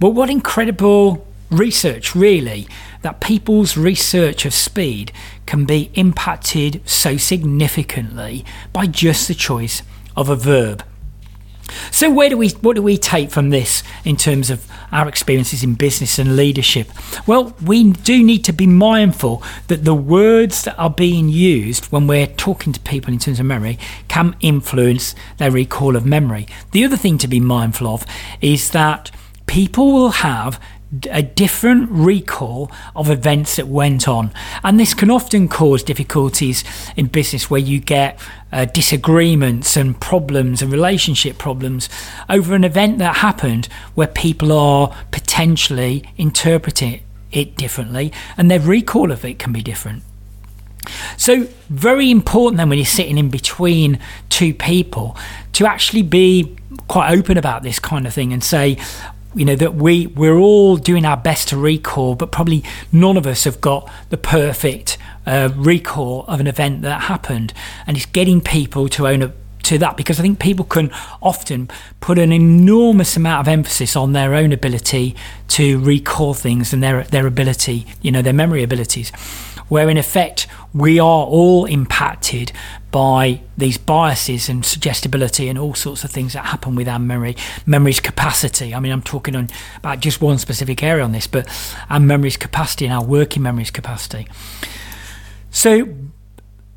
But 0.00 0.10
what 0.10 0.30
incredible 0.30 1.26
research, 1.50 2.14
really, 2.14 2.66
that 3.02 3.20
people's 3.20 3.76
research 3.76 4.46
of 4.46 4.54
speed 4.54 5.12
can 5.46 5.64
be 5.64 5.90
impacted 5.94 6.80
so 6.88 7.16
significantly 7.16 8.44
by 8.72 8.86
just 8.86 9.28
the 9.28 9.34
choice 9.34 9.82
of 10.16 10.28
a 10.28 10.36
verb. 10.36 10.84
So 11.90 12.10
where 12.10 12.28
do 12.28 12.36
we 12.36 12.50
what 12.60 12.76
do 12.76 12.82
we 12.82 12.96
take 12.98 13.30
from 13.30 13.50
this 13.50 13.82
in 14.04 14.16
terms 14.16 14.50
of 14.50 14.66
our 14.90 15.08
experiences 15.08 15.62
in 15.62 15.74
business 15.74 16.18
and 16.18 16.36
leadership? 16.36 16.88
Well, 17.26 17.56
we 17.64 17.92
do 17.92 18.22
need 18.22 18.44
to 18.44 18.52
be 18.52 18.66
mindful 18.66 19.42
that 19.68 19.84
the 19.84 19.94
words 19.94 20.64
that 20.64 20.78
are 20.78 20.90
being 20.90 21.28
used 21.28 21.86
when 21.86 22.06
we're 22.06 22.26
talking 22.26 22.72
to 22.72 22.80
people 22.80 23.12
in 23.12 23.18
terms 23.18 23.40
of 23.40 23.46
memory 23.46 23.78
can 24.08 24.36
influence 24.40 25.14
their 25.38 25.50
recall 25.50 25.96
of 25.96 26.04
memory. 26.04 26.46
The 26.72 26.84
other 26.84 26.96
thing 26.96 27.18
to 27.18 27.28
be 27.28 27.40
mindful 27.40 27.88
of 27.88 28.04
is 28.40 28.70
that 28.70 29.10
people 29.46 29.92
will 29.92 30.10
have 30.10 30.60
a 31.10 31.22
different 31.22 31.88
recall 31.90 32.70
of 32.94 33.08
events 33.08 33.56
that 33.56 33.66
went 33.66 34.06
on. 34.06 34.30
And 34.62 34.78
this 34.78 34.92
can 34.92 35.10
often 35.10 35.48
cause 35.48 35.82
difficulties 35.82 36.64
in 36.96 37.06
business 37.06 37.48
where 37.48 37.60
you 37.60 37.80
get 37.80 38.20
uh, 38.52 38.66
disagreements 38.66 39.76
and 39.76 39.98
problems 39.98 40.60
and 40.60 40.70
relationship 40.70 41.38
problems 41.38 41.88
over 42.28 42.54
an 42.54 42.64
event 42.64 42.98
that 42.98 43.16
happened 43.16 43.66
where 43.94 44.06
people 44.06 44.52
are 44.52 44.94
potentially 45.10 46.04
interpreting 46.18 47.02
it 47.30 47.56
differently 47.56 48.12
and 48.36 48.50
their 48.50 48.60
recall 48.60 49.10
of 49.10 49.24
it 49.24 49.38
can 49.38 49.52
be 49.52 49.62
different. 49.62 50.02
So, 51.16 51.46
very 51.70 52.10
important 52.10 52.58
then 52.58 52.68
when 52.68 52.78
you're 52.78 52.84
sitting 52.84 53.16
in 53.16 53.30
between 53.30 54.00
two 54.28 54.52
people 54.52 55.16
to 55.52 55.66
actually 55.66 56.02
be 56.02 56.56
quite 56.88 57.12
open 57.12 57.38
about 57.38 57.62
this 57.62 57.78
kind 57.78 58.06
of 58.06 58.12
thing 58.12 58.32
and 58.32 58.42
say, 58.42 58.78
you 59.34 59.44
know 59.44 59.56
that 59.56 59.74
we 59.74 60.06
we're 60.08 60.36
all 60.36 60.76
doing 60.76 61.04
our 61.04 61.16
best 61.16 61.48
to 61.48 61.56
recall 61.56 62.14
but 62.14 62.30
probably 62.30 62.62
none 62.90 63.16
of 63.16 63.26
us 63.26 63.44
have 63.44 63.60
got 63.60 63.90
the 64.10 64.16
perfect 64.16 64.98
uh, 65.26 65.50
recall 65.54 66.24
of 66.26 66.40
an 66.40 66.46
event 66.46 66.82
that 66.82 67.02
happened. 67.02 67.52
And 67.86 67.96
it's 67.96 68.06
getting 68.06 68.40
people 68.40 68.88
to 68.90 69.06
own 69.06 69.22
up 69.22 69.32
to 69.64 69.78
that 69.78 69.96
because 69.96 70.18
I 70.18 70.22
think 70.22 70.40
people 70.40 70.64
can 70.64 70.90
often 71.22 71.70
put 72.00 72.18
an 72.18 72.32
enormous 72.32 73.16
amount 73.16 73.46
of 73.46 73.48
emphasis 73.52 73.94
on 73.94 74.12
their 74.12 74.34
own 74.34 74.52
ability 74.52 75.14
to 75.48 75.78
recall 75.78 76.34
things 76.34 76.72
and 76.72 76.82
their 76.82 77.04
their 77.04 77.26
ability, 77.28 77.86
you 78.00 78.10
know, 78.10 78.22
their 78.22 78.32
memory 78.32 78.64
abilities, 78.64 79.10
where 79.68 79.88
in 79.88 79.96
effect 79.96 80.48
we 80.74 80.98
are 80.98 81.26
all 81.26 81.64
impacted 81.66 82.52
by 82.90 83.40
these 83.56 83.78
biases 83.78 84.48
and 84.48 84.64
suggestibility 84.64 85.48
and 85.48 85.58
all 85.58 85.74
sorts 85.74 86.04
of 86.04 86.10
things 86.10 86.34
that 86.34 86.46
happen 86.46 86.74
with 86.74 86.86
our 86.86 86.98
memory, 86.98 87.36
memory's 87.64 88.00
capacity. 88.00 88.74
I 88.74 88.80
mean, 88.80 88.92
I'm 88.92 89.02
talking 89.02 89.34
on 89.34 89.48
about 89.78 90.00
just 90.00 90.20
one 90.20 90.38
specific 90.38 90.82
area 90.82 91.02
on 91.02 91.12
this, 91.12 91.26
but 91.26 91.48
our 91.88 92.00
memory's 92.00 92.36
capacity 92.36 92.84
and 92.84 92.94
our 92.94 93.04
working 93.04 93.42
memory's 93.42 93.70
capacity. 93.70 94.28
So, 95.50 95.88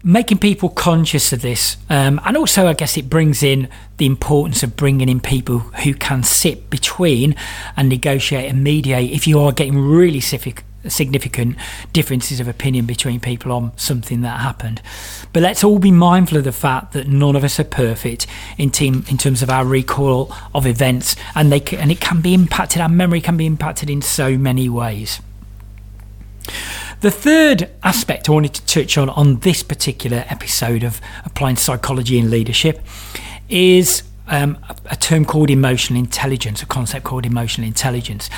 making 0.05 0.37
people 0.37 0.69
conscious 0.69 1.33
of 1.33 1.41
this, 1.41 1.77
um, 1.89 2.21
and 2.23 2.37
also, 2.37 2.67
I 2.67 2.73
guess, 2.73 2.95
it 2.95 3.09
brings 3.09 3.41
in 3.41 3.67
the 3.97 4.05
importance 4.05 4.61
of 4.61 4.75
bringing 4.75 5.09
in 5.09 5.19
people 5.19 5.59
who 5.59 5.95
can 5.95 6.21
sit 6.21 6.69
between 6.69 7.35
and 7.75 7.89
negotiate 7.89 8.47
and 8.49 8.63
mediate 8.63 9.11
if 9.11 9.25
you 9.25 9.39
are 9.39 9.51
getting 9.51 9.79
really 9.79 10.19
significant 10.19 11.55
differences 11.91 12.39
of 12.39 12.47
opinion 12.47 12.85
between 12.85 13.19
people 13.19 13.51
on 13.51 13.75
something 13.77 14.21
that 14.21 14.41
happened. 14.41 14.79
But 15.33 15.41
let's 15.41 15.63
all 15.63 15.79
be 15.79 15.91
mindful 15.91 16.37
of 16.37 16.43
the 16.43 16.51
fact 16.51 16.93
that 16.93 17.07
none 17.07 17.35
of 17.35 17.43
us 17.43 17.59
are 17.59 17.63
perfect 17.63 18.27
in 18.59 18.69
team 18.69 19.05
in 19.09 19.17
terms 19.17 19.41
of 19.41 19.49
our 19.49 19.65
recall 19.65 20.31
of 20.53 20.67
events, 20.67 21.15
and 21.33 21.51
they 21.51 21.59
can, 21.59 21.79
and 21.79 21.91
it 21.91 21.99
can 21.99 22.21
be 22.21 22.35
impacted. 22.35 22.79
Our 22.79 22.89
memory 22.89 23.21
can 23.21 23.37
be 23.37 23.47
impacted 23.47 23.89
in 23.89 24.03
so 24.03 24.37
many 24.37 24.69
ways. 24.69 25.19
The 27.01 27.11
third 27.11 27.69
aspect 27.83 28.29
I 28.29 28.31
wanted 28.31 28.53
to 28.53 28.65
touch 28.65 28.97
on 28.97 29.09
on 29.09 29.39
this 29.39 29.63
particular 29.63 30.25
episode 30.27 30.83
of 30.83 31.01
applying 31.25 31.57
psychology 31.57 32.17
in 32.17 32.31
leadership 32.31 32.81
is 33.49 34.03
um, 34.27 34.57
a 34.89 34.95
term 34.95 35.25
called 35.25 35.49
emotional 35.49 35.99
intelligence, 35.99 36.63
a 36.63 36.65
concept 36.65 37.03
called 37.05 37.25
emotional 37.25 37.67
intelligence. 37.67 38.29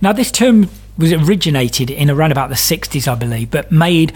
Now, 0.00 0.12
this 0.12 0.30
term 0.30 0.70
was 0.96 1.12
originated 1.12 1.90
in 1.90 2.10
around 2.10 2.32
about 2.32 2.48
the 2.48 2.54
60s, 2.54 3.08
I 3.08 3.14
believe, 3.14 3.50
but 3.50 3.70
made 3.70 4.12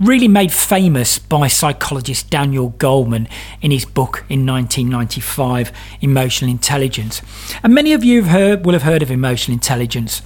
really 0.00 0.28
made 0.28 0.52
famous 0.52 1.18
by 1.18 1.46
psychologist 1.46 2.28
Daniel 2.28 2.72
Goleman 2.72 3.28
in 3.62 3.70
his 3.70 3.84
book 3.84 4.24
in 4.28 4.44
1995, 4.44 5.72
Emotional 6.00 6.50
Intelligence. 6.50 7.22
And 7.62 7.74
many 7.74 7.92
of 7.92 8.02
you 8.02 8.22
have 8.22 8.32
heard, 8.32 8.66
will 8.66 8.72
have 8.72 8.82
heard 8.82 9.02
of 9.02 9.10
emotional 9.10 9.54
intelligence. 9.54 10.22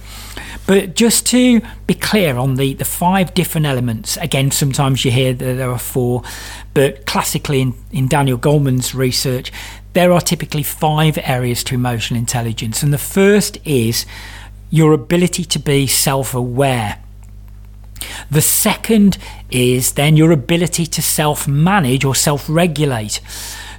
But 0.69 0.95
just 0.95 1.25
to 1.31 1.61
be 1.87 1.95
clear 1.95 2.37
on 2.37 2.53
the, 2.53 2.75
the 2.75 2.85
five 2.85 3.33
different 3.33 3.65
elements, 3.65 4.17
again, 4.17 4.51
sometimes 4.51 5.03
you 5.03 5.09
hear 5.09 5.33
that 5.33 5.53
there 5.55 5.71
are 5.71 5.79
four, 5.79 6.21
but 6.75 7.07
classically 7.07 7.61
in, 7.61 7.73
in 7.91 8.07
Daniel 8.07 8.37
Goleman's 8.37 8.93
research, 8.93 9.51
there 9.93 10.11
are 10.11 10.21
typically 10.21 10.61
five 10.61 11.17
areas 11.23 11.63
to 11.63 11.73
emotional 11.73 12.19
intelligence. 12.19 12.83
And 12.83 12.93
the 12.93 12.99
first 12.99 13.57
is 13.65 14.05
your 14.69 14.93
ability 14.93 15.43
to 15.45 15.57
be 15.57 15.87
self 15.87 16.35
aware. 16.35 16.99
The 18.29 18.43
second 18.43 19.17
is 19.49 19.93
then 19.93 20.17
your 20.17 20.31
ability 20.31 20.85
to 20.85 21.01
self 21.01 21.47
manage 21.47 22.05
or 22.05 22.13
self 22.13 22.47
regulate. 22.47 23.21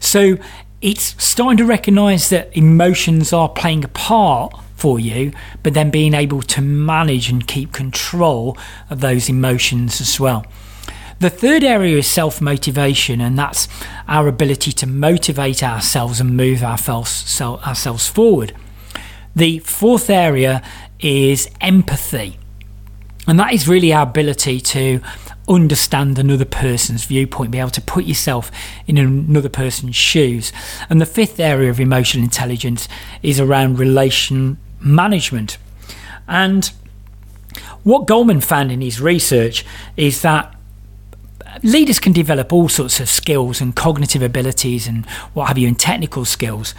So 0.01 0.39
it's 0.81 1.23
starting 1.23 1.59
to 1.59 1.65
recognize 1.65 2.31
that 2.31 2.57
emotions 2.57 3.33
are 3.33 3.49
playing 3.49 3.85
a 3.85 3.89
part 3.89 4.55
for 4.75 4.99
you, 4.99 5.33
but 5.63 5.75
then 5.75 5.91
being 5.91 6.15
able 6.15 6.41
to 6.41 6.63
manage 6.63 7.29
and 7.29 7.47
keep 7.47 7.73
control 7.73 8.57
of 8.89 9.01
those 9.01 9.29
emotions 9.29 10.01
as 10.01 10.19
well. 10.19 10.47
The 11.19 11.29
third 11.29 11.63
area 11.63 11.99
is 11.99 12.07
self 12.07 12.41
motivation, 12.41 13.21
and 13.21 13.39
that's 13.39 13.69
our 14.09 14.27
ability 14.27 14.73
to 14.73 14.87
motivate 14.87 15.63
ourselves 15.63 16.19
and 16.19 16.35
move 16.35 16.63
ourselves 16.63 18.09
forward. 18.09 18.55
The 19.37 19.59
fourth 19.59 20.09
area 20.09 20.63
is 20.99 21.51
empathy, 21.61 22.39
and 23.27 23.39
that 23.39 23.53
is 23.53 23.69
really 23.69 23.93
our 23.93 24.05
ability 24.05 24.63
to 24.63 25.03
understand 25.50 26.19
another 26.19 26.45
person's 26.45 27.04
viewpoint, 27.04 27.50
be 27.50 27.59
able 27.59 27.71
to 27.71 27.80
put 27.80 28.04
yourself 28.04 28.50
in 28.87 28.97
another 28.97 29.49
person's 29.49 29.97
shoes. 29.97 30.52
And 30.88 31.00
the 31.00 31.07
fifth 31.07 31.40
area 31.40 31.71
of 31.71 31.80
emotional 31.80 32.25
intelligence 32.25 32.88
is 33.23 33.40
around 33.40 33.78
relation 33.78 34.59
management. 34.78 35.59
And 36.28 36.71
what 37.83 38.07
Goleman 38.07 38.42
found 38.42 38.71
in 38.71 38.80
his 38.80 39.00
research 39.00 39.64
is 39.97 40.23
that 40.23 40.54
leaders 41.62 41.99
can 41.99 42.12
develop 42.12 42.52
all 42.52 42.69
sorts 42.69 43.00
of 43.00 43.09
skills 43.09 43.61
and 43.61 43.75
cognitive 43.75 44.23
abilities 44.23 44.87
and 44.87 45.04
what 45.35 45.49
have 45.49 45.59
you, 45.59 45.66
and 45.66 45.78
technical 45.78 46.25
skills. 46.25 46.75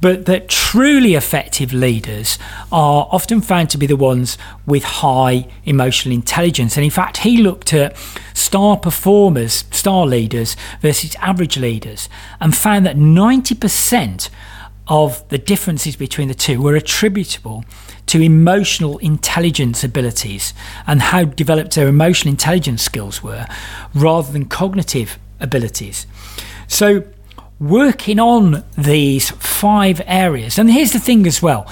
But 0.00 0.26
that 0.26 0.48
truly 0.48 1.14
effective 1.14 1.72
leaders 1.72 2.38
are 2.72 3.06
often 3.10 3.40
found 3.40 3.70
to 3.70 3.78
be 3.78 3.86
the 3.86 3.96
ones 3.96 4.38
with 4.66 4.82
high 4.82 5.46
emotional 5.64 6.14
intelligence. 6.14 6.76
And 6.76 6.84
in 6.84 6.90
fact, 6.90 7.18
he 7.18 7.36
looked 7.36 7.74
at 7.74 7.96
star 8.32 8.76
performers, 8.76 9.64
star 9.70 10.06
leaders 10.06 10.56
versus 10.80 11.14
average 11.16 11.58
leaders, 11.58 12.08
and 12.40 12.56
found 12.56 12.86
that 12.86 12.96
90% 12.96 14.30
of 14.88 15.26
the 15.28 15.38
differences 15.38 15.94
between 15.94 16.28
the 16.28 16.34
two 16.34 16.60
were 16.60 16.74
attributable 16.74 17.64
to 18.06 18.20
emotional 18.20 18.98
intelligence 18.98 19.84
abilities 19.84 20.52
and 20.84 21.00
how 21.00 21.22
developed 21.22 21.76
their 21.76 21.86
emotional 21.86 22.30
intelligence 22.30 22.82
skills 22.82 23.22
were 23.22 23.46
rather 23.94 24.32
than 24.32 24.46
cognitive 24.46 25.16
abilities. 25.38 26.06
So, 26.66 27.04
working 27.60 28.18
on 28.18 28.64
these 28.76 29.30
five 29.30 30.00
areas, 30.06 30.58
and 30.58 30.70
here's 30.70 30.92
the 30.92 30.98
thing 30.98 31.26
as 31.26 31.40
well 31.40 31.68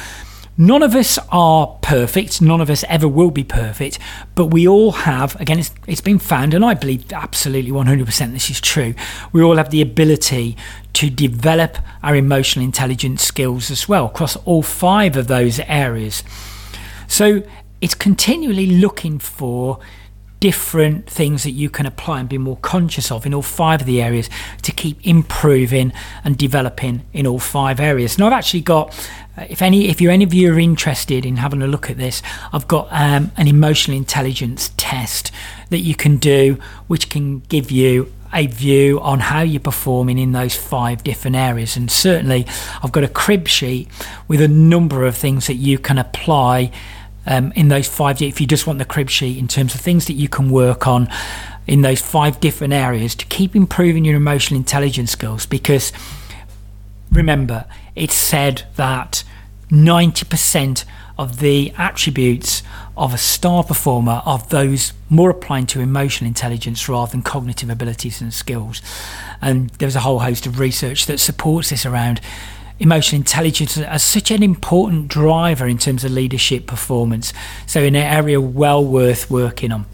None 0.60 0.82
of 0.82 0.96
us 0.96 1.20
are 1.30 1.78
perfect. 1.82 2.42
None 2.42 2.60
of 2.60 2.68
us 2.68 2.82
ever 2.88 3.06
will 3.06 3.30
be 3.30 3.44
perfect. 3.44 4.00
But 4.34 4.46
we 4.46 4.66
all 4.66 4.90
have, 4.90 5.40
again, 5.40 5.60
it's, 5.60 5.70
it's 5.86 6.00
been 6.00 6.18
found, 6.18 6.52
and 6.52 6.64
I 6.64 6.74
believe 6.74 7.12
absolutely 7.12 7.70
100% 7.70 8.32
this 8.32 8.50
is 8.50 8.60
true. 8.60 8.94
We 9.30 9.40
all 9.40 9.56
have 9.56 9.70
the 9.70 9.80
ability 9.80 10.56
to 10.94 11.10
develop 11.10 11.78
our 12.02 12.16
emotional 12.16 12.64
intelligence 12.64 13.22
skills 13.22 13.70
as 13.70 13.88
well 13.88 14.06
across 14.06 14.34
all 14.34 14.64
five 14.64 15.16
of 15.16 15.28
those 15.28 15.60
areas. 15.60 16.24
So 17.06 17.44
it's 17.80 17.94
continually 17.94 18.66
looking 18.66 19.20
for 19.20 19.78
different 20.40 21.08
things 21.08 21.42
that 21.42 21.50
you 21.50 21.68
can 21.68 21.86
apply 21.86 22.20
and 22.20 22.28
be 22.28 22.38
more 22.38 22.56
conscious 22.58 23.10
of 23.10 23.26
in 23.26 23.34
all 23.34 23.42
five 23.42 23.80
of 23.80 23.86
the 23.86 24.00
areas 24.00 24.30
to 24.62 24.72
keep 24.72 25.04
improving 25.06 25.92
and 26.24 26.38
developing 26.38 27.02
in 27.12 27.26
all 27.26 27.38
five 27.38 27.80
areas. 27.80 28.18
Now 28.18 28.26
I've 28.26 28.32
actually 28.32 28.60
got 28.60 28.94
uh, 29.36 29.46
if 29.48 29.62
any 29.62 29.88
if 29.88 30.00
you 30.00 30.10
any 30.10 30.24
of 30.24 30.34
you 30.34 30.52
are 30.52 30.58
interested 30.58 31.24
in 31.26 31.36
having 31.36 31.62
a 31.62 31.66
look 31.66 31.90
at 31.90 31.96
this, 31.96 32.22
I've 32.52 32.68
got 32.68 32.88
um, 32.90 33.32
an 33.36 33.48
emotional 33.48 33.96
intelligence 33.96 34.72
test 34.76 35.30
that 35.70 35.78
you 35.78 35.94
can 35.94 36.16
do 36.16 36.58
which 36.86 37.10
can 37.10 37.40
give 37.40 37.70
you 37.70 38.12
a 38.32 38.46
view 38.46 39.00
on 39.00 39.20
how 39.20 39.40
you're 39.40 39.60
performing 39.60 40.18
in 40.18 40.32
those 40.32 40.54
five 40.54 41.02
different 41.02 41.36
areas. 41.36 41.76
And 41.76 41.90
certainly, 41.90 42.46
I've 42.82 42.92
got 42.92 43.04
a 43.04 43.08
crib 43.08 43.48
sheet 43.48 43.88
with 44.26 44.40
a 44.40 44.48
number 44.48 45.06
of 45.06 45.16
things 45.16 45.46
that 45.46 45.54
you 45.54 45.78
can 45.78 45.98
apply 45.98 46.70
um, 47.28 47.52
in 47.52 47.68
those 47.68 47.86
five. 47.86 48.20
If 48.20 48.40
you 48.40 48.46
just 48.46 48.66
want 48.66 48.80
the 48.80 48.84
crib 48.84 49.08
sheet 49.08 49.38
in 49.38 49.46
terms 49.46 49.74
of 49.74 49.80
things 49.80 50.06
that 50.06 50.14
you 50.14 50.28
can 50.28 50.50
work 50.50 50.88
on 50.88 51.08
in 51.66 51.82
those 51.82 52.00
five 52.00 52.40
different 52.40 52.72
areas 52.72 53.14
to 53.14 53.26
keep 53.26 53.54
improving 53.54 54.04
your 54.04 54.16
emotional 54.16 54.58
intelligence 54.58 55.12
skills, 55.12 55.46
because 55.46 55.92
remember, 57.12 57.66
it's 57.94 58.14
said 58.14 58.64
that 58.76 59.22
90% 59.70 60.84
of 61.18 61.40
the 61.40 61.72
attributes 61.76 62.62
of 62.96 63.12
a 63.12 63.18
star 63.18 63.62
performer 63.62 64.22
are 64.24 64.38
those 64.38 64.92
more 65.10 65.30
applying 65.30 65.66
to 65.66 65.80
emotional 65.80 66.28
intelligence 66.28 66.88
rather 66.88 67.10
than 67.10 67.22
cognitive 67.22 67.68
abilities 67.68 68.20
and 68.20 68.32
skills. 68.32 68.80
And 69.42 69.70
there's 69.70 69.96
a 69.96 70.00
whole 70.00 70.20
host 70.20 70.46
of 70.46 70.58
research 70.58 71.06
that 71.06 71.18
supports 71.18 71.70
this 71.70 71.84
around 71.84 72.20
emotional 72.78 73.20
intelligence 73.20 73.76
as 73.78 74.02
such 74.02 74.30
an 74.30 74.42
important 74.42 75.08
driver 75.08 75.66
in 75.66 75.78
terms 75.78 76.04
of 76.04 76.12
leadership 76.12 76.66
performance. 76.66 77.32
So, 77.66 77.80
in 77.82 77.94
an 77.94 78.02
area 78.02 78.40
well 78.40 78.84
worth 78.84 79.30
working 79.30 79.72
on. 79.72 79.86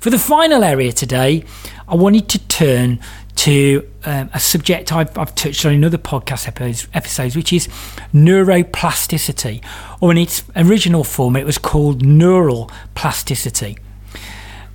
For 0.00 0.10
the 0.10 0.18
final 0.18 0.64
area 0.64 0.92
today, 0.92 1.44
I 1.86 1.94
wanted 1.94 2.28
to 2.30 2.38
turn 2.48 3.00
to 3.36 3.88
um, 4.04 4.30
a 4.34 4.40
subject 4.40 4.92
I've, 4.92 5.16
I've, 5.16 5.34
touched 5.34 5.64
on 5.64 5.72
in 5.72 5.84
other 5.84 5.98
podcast 5.98 6.46
episodes, 6.46 6.88
episodes, 6.94 7.36
which 7.36 7.52
is 7.52 7.68
neuroplasticity, 8.12 9.64
or 10.00 10.10
in 10.10 10.18
its 10.18 10.42
original 10.56 11.04
form, 11.04 11.36
it 11.36 11.46
was 11.46 11.58
called 11.58 12.04
neural 12.04 12.70
plasticity. 12.94 13.78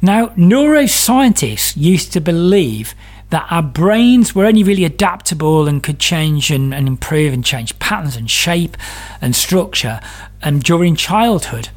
Now, 0.02 0.28
neuroscientists 0.30 1.76
used 1.78 2.14
to 2.14 2.22
believe 2.22 2.94
that 3.30 3.48
our 3.50 3.64
brains 3.64 4.36
were 4.36 4.46
only 4.46 4.64
really 4.64 4.86
adaptable 4.86 5.68
and 5.68 5.82
could 5.82 6.00
change 6.00 6.52
and, 6.52 6.74
and 6.74 6.88
improve 6.88 7.34
and 7.34 7.44
change 7.44 7.78
patterns 7.80 8.16
and 8.16 8.30
shape 8.30 8.78
and 9.22 9.36
structure 9.36 10.00
and 10.42 10.64
during 10.64 10.96
childhood. 10.96 11.70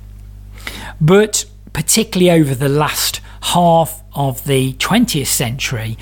But 1.01 1.45
particularly 1.73 2.31
over 2.31 2.55
the 2.55 2.69
last 2.69 3.21
half 3.41 4.03
of 4.15 4.45
the 4.45 4.75
20th 4.75 5.27
century, 5.27 5.97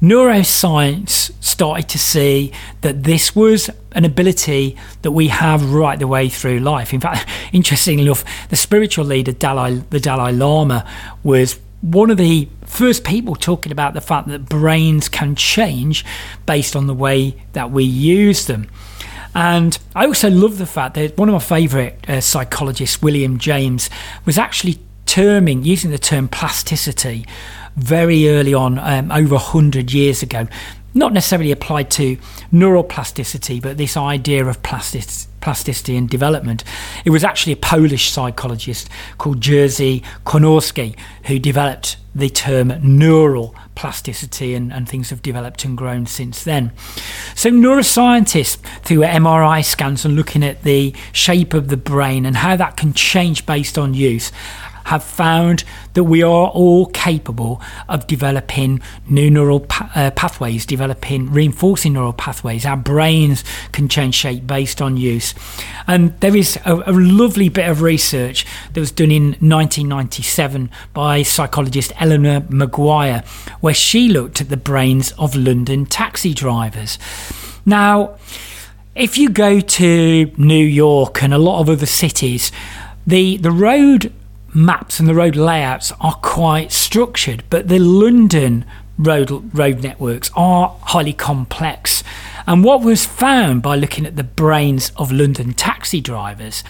neuroscience 0.00 1.32
started 1.42 1.88
to 1.88 1.98
see 1.98 2.52
that 2.82 3.04
this 3.04 3.34
was 3.34 3.70
an 3.92 4.04
ability 4.04 4.76
that 5.02 5.10
we 5.10 5.28
have 5.28 5.72
right 5.72 5.98
the 5.98 6.06
way 6.06 6.28
through 6.28 6.60
life. 6.60 6.92
In 6.92 7.00
fact, 7.00 7.28
interestingly 7.52 8.04
enough, 8.04 8.24
the 8.48 8.56
spiritual 8.56 9.04
leader, 9.04 9.32
Dalai, 9.32 9.82
the 9.90 10.00
Dalai 10.00 10.32
Lama, 10.32 10.86
was 11.22 11.58
one 11.80 12.10
of 12.10 12.16
the 12.16 12.48
first 12.76 13.04
people 13.04 13.34
talking 13.34 13.72
about 13.72 13.94
the 13.94 14.02
fact 14.02 14.28
that 14.28 14.50
brains 14.50 15.08
can 15.08 15.34
change 15.34 16.04
based 16.44 16.76
on 16.76 16.86
the 16.86 16.94
way 16.94 17.34
that 17.54 17.70
we 17.70 17.84
use 17.84 18.46
them. 18.46 18.68
And 19.34 19.78
I 19.94 20.04
also 20.04 20.28
love 20.28 20.58
the 20.58 20.66
fact 20.66 20.94
that 20.94 21.16
one 21.16 21.30
of 21.30 21.32
my 21.32 21.38
favourite 21.38 22.08
uh, 22.08 22.20
psychologists, 22.20 23.00
William 23.00 23.38
James, 23.38 23.88
was 24.26 24.36
actually 24.36 24.78
terming, 25.06 25.64
using 25.64 25.90
the 25.90 25.98
term 25.98 26.28
plasticity 26.28 27.26
very 27.76 28.28
early 28.28 28.52
on, 28.52 28.78
um, 28.78 29.10
over 29.10 29.36
100 29.36 29.92
years 29.92 30.22
ago. 30.22 30.46
Not 30.96 31.12
necessarily 31.12 31.52
applied 31.52 31.90
to 31.92 32.16
neuroplasticity, 32.50 33.60
but 33.60 33.76
this 33.76 33.98
idea 33.98 34.46
of 34.46 34.62
plastic, 34.62 35.04
plasticity 35.42 35.94
and 35.94 36.08
development. 36.08 36.64
It 37.04 37.10
was 37.10 37.22
actually 37.22 37.52
a 37.52 37.56
Polish 37.56 38.10
psychologist 38.10 38.88
called 39.18 39.40
Jerzy 39.40 40.02
Konorski 40.24 40.96
who 41.26 41.38
developed 41.38 41.98
the 42.14 42.30
term 42.30 42.72
neural 42.82 43.54
plasticity, 43.74 44.54
and, 44.54 44.72
and 44.72 44.88
things 44.88 45.10
have 45.10 45.20
developed 45.20 45.66
and 45.66 45.76
grown 45.76 46.06
since 46.06 46.42
then. 46.42 46.72
So, 47.34 47.50
neuroscientists, 47.50 48.56
through 48.82 49.00
MRI 49.00 49.62
scans 49.62 50.06
and 50.06 50.16
looking 50.16 50.42
at 50.42 50.62
the 50.62 50.94
shape 51.12 51.52
of 51.52 51.68
the 51.68 51.76
brain 51.76 52.24
and 52.24 52.38
how 52.38 52.56
that 52.56 52.78
can 52.78 52.94
change 52.94 53.44
based 53.44 53.76
on 53.76 53.92
use, 53.92 54.32
have 54.86 55.02
found 55.02 55.64
that 55.94 56.04
we 56.04 56.22
are 56.22 56.48
all 56.48 56.86
capable 56.86 57.60
of 57.88 58.06
developing 58.06 58.80
new 59.08 59.30
neural 59.30 59.60
pa- 59.60 59.90
uh, 59.94 60.10
pathways, 60.12 60.64
developing 60.64 61.30
reinforcing 61.32 61.92
neural 61.92 62.12
pathways. 62.12 62.64
Our 62.64 62.76
brains 62.76 63.44
can 63.72 63.88
change 63.88 64.14
shape 64.14 64.46
based 64.46 64.80
on 64.80 64.96
use. 64.96 65.34
And 65.86 66.18
there 66.20 66.36
is 66.36 66.56
a, 66.64 66.74
a 66.86 66.92
lovely 66.92 67.48
bit 67.48 67.68
of 67.68 67.82
research 67.82 68.46
that 68.72 68.80
was 68.80 68.92
done 68.92 69.10
in 69.10 69.24
1997 69.40 70.70
by 70.92 71.22
psychologist 71.22 71.92
Eleanor 71.98 72.44
Maguire, 72.48 73.24
where 73.60 73.74
she 73.74 74.08
looked 74.08 74.40
at 74.40 74.48
the 74.48 74.56
brains 74.56 75.12
of 75.12 75.34
London 75.34 75.86
taxi 75.86 76.32
drivers. 76.32 76.98
Now, 77.64 78.18
if 78.94 79.18
you 79.18 79.28
go 79.28 79.60
to 79.60 80.32
New 80.36 80.64
York 80.64 81.22
and 81.22 81.34
a 81.34 81.38
lot 81.38 81.60
of 81.60 81.68
other 81.68 81.86
cities, 81.86 82.52
the, 83.06 83.36
the 83.36 83.50
road 83.50 84.12
maps 84.56 84.98
and 84.98 85.08
the 85.08 85.14
road 85.14 85.36
layouts 85.36 85.92
are 86.00 86.14
quite 86.14 86.72
structured, 86.72 87.44
but 87.50 87.68
the 87.68 87.78
London 87.78 88.64
road 88.98 89.54
road 89.54 89.82
networks 89.82 90.30
are 90.34 90.76
highly 90.82 91.12
complex. 91.12 92.02
And 92.46 92.64
what 92.64 92.82
was 92.82 93.04
found 93.04 93.62
by 93.62 93.76
looking 93.76 94.06
at 94.06 94.16
the 94.16 94.24
brains 94.24 94.90
of 94.96 95.12
London 95.12 95.52
taxi 95.52 96.00
drivers 96.00 96.64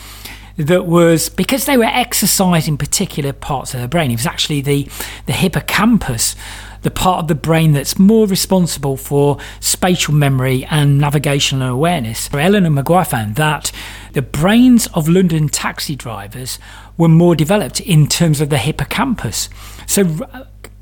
that 0.56 0.86
was 0.86 1.28
because 1.28 1.66
they 1.66 1.76
were 1.76 1.84
exercising 1.84 2.78
particular 2.78 3.32
parts 3.32 3.74
of 3.74 3.80
their 3.80 3.88
brain. 3.88 4.10
It 4.10 4.16
was 4.16 4.26
actually 4.26 4.62
the 4.62 4.88
the 5.26 5.32
hippocampus, 5.32 6.34
the 6.86 6.90
part 6.92 7.18
of 7.18 7.26
the 7.26 7.34
brain 7.34 7.72
that's 7.72 7.98
more 7.98 8.28
responsible 8.28 8.96
for 8.96 9.38
spatial 9.58 10.14
memory 10.14 10.64
and 10.66 10.98
navigational 10.98 11.68
awareness. 11.68 12.32
Eleanor 12.32 12.70
Maguire 12.70 13.04
found 13.04 13.34
that 13.34 13.72
the 14.12 14.22
brains 14.22 14.86
of 14.94 15.08
London 15.08 15.48
taxi 15.48 15.96
drivers 15.96 16.60
were 16.96 17.08
more 17.08 17.34
developed 17.34 17.80
in 17.80 18.06
terms 18.06 18.40
of 18.40 18.50
the 18.50 18.58
hippocampus. 18.58 19.48
So, 19.88 20.28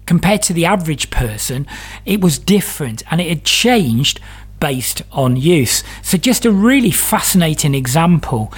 compared 0.04 0.42
to 0.42 0.52
the 0.52 0.66
average 0.66 1.08
person, 1.08 1.66
it 2.04 2.20
was 2.20 2.38
different 2.38 3.02
and 3.10 3.18
it 3.18 3.28
had 3.30 3.44
changed 3.44 4.20
based 4.60 5.00
on 5.10 5.36
use. 5.36 5.82
So, 6.02 6.18
just 6.18 6.44
a 6.44 6.52
really 6.52 6.90
fascinating 6.90 7.74
example 7.74 8.52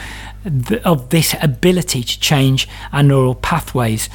of 0.84 1.10
this 1.10 1.36
ability 1.40 2.02
to 2.02 2.18
change 2.18 2.66
our 2.92 3.04
neural 3.04 3.36
pathways. 3.36 4.08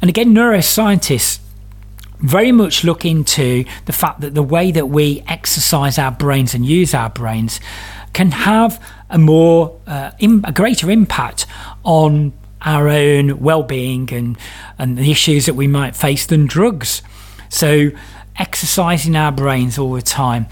And 0.00 0.08
again, 0.08 0.34
neuroscientists 0.34 1.40
very 2.20 2.52
much 2.52 2.84
look 2.84 3.04
into 3.04 3.64
the 3.86 3.92
fact 3.92 4.20
that 4.20 4.34
the 4.34 4.42
way 4.42 4.70
that 4.72 4.88
we 4.88 5.22
exercise 5.28 5.98
our 5.98 6.10
brains 6.10 6.54
and 6.54 6.66
use 6.66 6.94
our 6.94 7.10
brains 7.10 7.60
can 8.12 8.32
have 8.32 8.82
a 9.10 9.18
more 9.18 9.78
uh, 9.86 10.10
Im- 10.18 10.44
a 10.44 10.52
greater 10.52 10.90
impact 10.90 11.46
on 11.84 12.32
our 12.62 12.88
own 12.88 13.38
well-being 13.40 14.12
and 14.12 14.36
and 14.78 14.98
the 14.98 15.10
issues 15.10 15.46
that 15.46 15.54
we 15.54 15.68
might 15.68 15.94
face 15.94 16.26
than 16.26 16.46
drugs. 16.46 17.02
So 17.48 17.90
exercising 18.36 19.16
our 19.16 19.32
brains 19.32 19.78
all 19.78 19.92
the 19.92 20.02
time. 20.02 20.46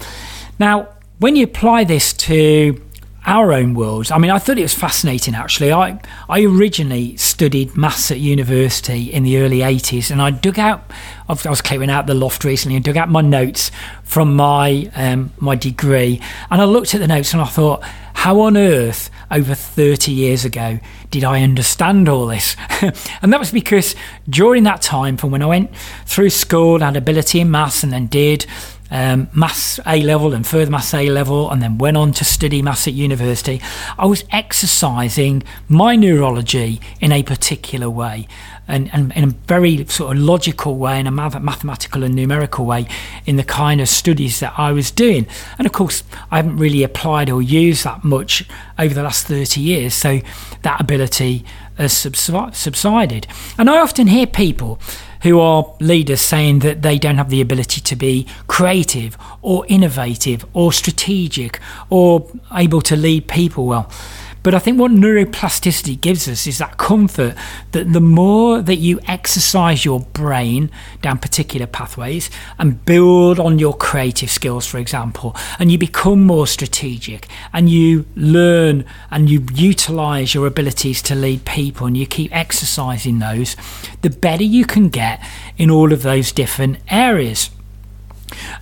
Now, 0.59 0.89
when 1.19 1.35
you 1.35 1.43
apply 1.43 1.83
this 1.83 2.13
to 2.13 2.81
our 3.27 3.51
own 3.51 3.73
worlds, 3.73 4.09
I 4.09 4.17
mean, 4.17 4.31
I 4.31 4.39
thought 4.39 4.57
it 4.57 4.63
was 4.63 4.73
fascinating 4.73 5.35
actually. 5.35 5.71
I, 5.71 5.99
I 6.29 6.43
originally 6.43 7.17
studied 7.17 7.75
maths 7.75 8.09
at 8.09 8.19
university 8.19 9.11
in 9.11 9.23
the 9.23 9.37
early 9.39 9.59
80s 9.59 10.09
and 10.09 10.21
I 10.21 10.31
dug 10.31 10.57
out, 10.57 10.89
I 11.27 11.33
was 11.33 11.61
clearing 11.61 11.89
out 11.89 12.07
the 12.07 12.13
loft 12.13 12.45
recently 12.45 12.77
and 12.77 12.85
dug 12.85 12.95
out 12.95 13.09
my 13.09 13.21
notes 13.21 13.69
from 14.03 14.33
my, 14.33 14.89
um, 14.95 15.33
my 15.39 15.55
degree 15.55 16.21
and 16.49 16.61
I 16.61 16.65
looked 16.65 16.95
at 16.95 17.01
the 17.01 17.07
notes 17.07 17.33
and 17.33 17.41
I 17.41 17.45
thought, 17.45 17.83
how 18.17 18.39
on 18.39 18.57
earth, 18.57 19.11
over 19.29 19.53
30 19.53 20.11
years 20.11 20.43
ago, 20.43 20.79
did 21.11 21.23
I 21.23 21.43
understand 21.43 22.09
all 22.09 22.27
this? 22.27 22.55
and 23.21 23.31
that 23.31 23.39
was 23.39 23.51
because 23.51 23.95
during 24.27 24.63
that 24.63 24.81
time, 24.81 25.17
from 25.17 25.31
when 25.31 25.43
I 25.43 25.45
went 25.45 25.75
through 26.05 26.31
school, 26.31 26.79
had 26.79 26.95
ability 26.95 27.41
in 27.41 27.51
maths 27.51 27.83
and 27.83 27.93
then 27.93 28.07
did 28.07 28.45
um, 28.91 29.29
maths 29.33 29.79
A 29.85 30.01
level 30.01 30.33
and 30.33 30.45
further 30.45 30.71
maths 30.71 30.93
A 30.93 31.09
level, 31.09 31.49
and 31.49 31.61
then 31.61 31.77
went 31.77 31.97
on 31.97 32.11
to 32.13 32.25
study 32.25 32.61
maths 32.61 32.87
at 32.87 32.93
university, 32.93 33.61
I 33.97 34.05
was 34.05 34.23
exercising 34.31 35.43
my 35.67 35.95
neurology 35.95 36.79
in 36.99 37.11
a 37.11 37.23
particular 37.23 37.89
way. 37.89 38.27
And, 38.69 38.93
and 38.93 39.13
in 39.13 39.23
a 39.23 39.27
very 39.27 39.85
sort 39.85 40.17
of 40.17 40.21
logical 40.21 40.75
way, 40.75 40.99
in 40.99 41.07
a 41.07 41.11
mathematical 41.11 42.03
and 42.03 42.13
numerical 42.13 42.65
way, 42.65 42.85
in 43.25 43.37
the 43.37 43.43
kind 43.43 43.79
of 43.79 43.87
studies 43.87 44.41
that 44.41 44.53
I 44.57 44.73
was 44.73 44.91
doing. 44.91 45.25
And 45.57 45.65
of 45.65 45.71
course, 45.71 46.03
I 46.31 46.37
haven't 46.37 46.57
really 46.57 46.83
applied 46.83 47.29
or 47.29 47.41
used 47.41 47.85
that 47.85 48.03
much 48.03 48.43
over 48.77 48.93
the 48.93 49.03
last 49.03 49.25
30 49.25 49.61
years. 49.61 49.93
So 49.93 50.19
that 50.63 50.81
ability 50.81 51.45
has 51.77 51.93
subsided. 51.93 53.27
And 53.57 53.69
I 53.69 53.77
often 53.77 54.07
hear 54.07 54.27
people 54.27 54.79
who 55.23 55.39
are 55.39 55.73
leaders 55.79 56.21
saying 56.21 56.59
that 56.59 56.81
they 56.81 56.97
don't 56.97 57.17
have 57.17 57.29
the 57.29 57.41
ability 57.41 57.81
to 57.81 57.95
be 57.95 58.27
creative 58.47 59.17
or 59.41 59.65
innovative 59.67 60.45
or 60.53 60.71
strategic 60.71 61.59
or 61.89 62.29
able 62.53 62.81
to 62.81 62.95
lead 62.95 63.27
people 63.27 63.65
well. 63.65 63.91
But 64.47 64.55
I 64.55 64.59
think 64.59 64.79
what 64.79 64.91
neuroplasticity 64.91 65.99
gives 65.99 66.25
us 66.29 66.47
is 66.47 66.57
that 66.59 66.77
comfort 66.77 67.35
that 67.73 67.91
the 67.91 67.99
more 67.99 68.61
that 68.61 68.77
you 68.77 68.97
exercise 69.05 69.83
your 69.83 69.99
brain 69.99 70.71
down 71.01 71.17
particular 71.17 71.67
pathways 71.67 72.29
and 72.57 72.85
build 72.85 73.41
on 73.41 73.59
your 73.59 73.75
creative 73.75 74.31
skills, 74.31 74.65
for 74.65 74.77
example, 74.77 75.35
and 75.59 75.69
you 75.69 75.77
become 75.77 76.25
more 76.25 76.47
strategic 76.47 77.27
and 77.51 77.69
you 77.69 78.05
learn 78.15 78.85
and 79.11 79.29
you 79.29 79.45
utilize 79.53 80.33
your 80.33 80.47
abilities 80.47 81.01
to 81.01 81.13
lead 81.13 81.43
people 81.43 81.85
and 81.85 81.97
you 81.97 82.07
keep 82.07 82.33
exercising 82.33 83.19
those, 83.19 83.57
the 84.01 84.09
better 84.09 84.45
you 84.45 84.63
can 84.63 84.87
get 84.87 85.21
in 85.57 85.69
all 85.69 85.91
of 85.91 86.03
those 86.03 86.31
different 86.31 86.77
areas. 86.87 87.49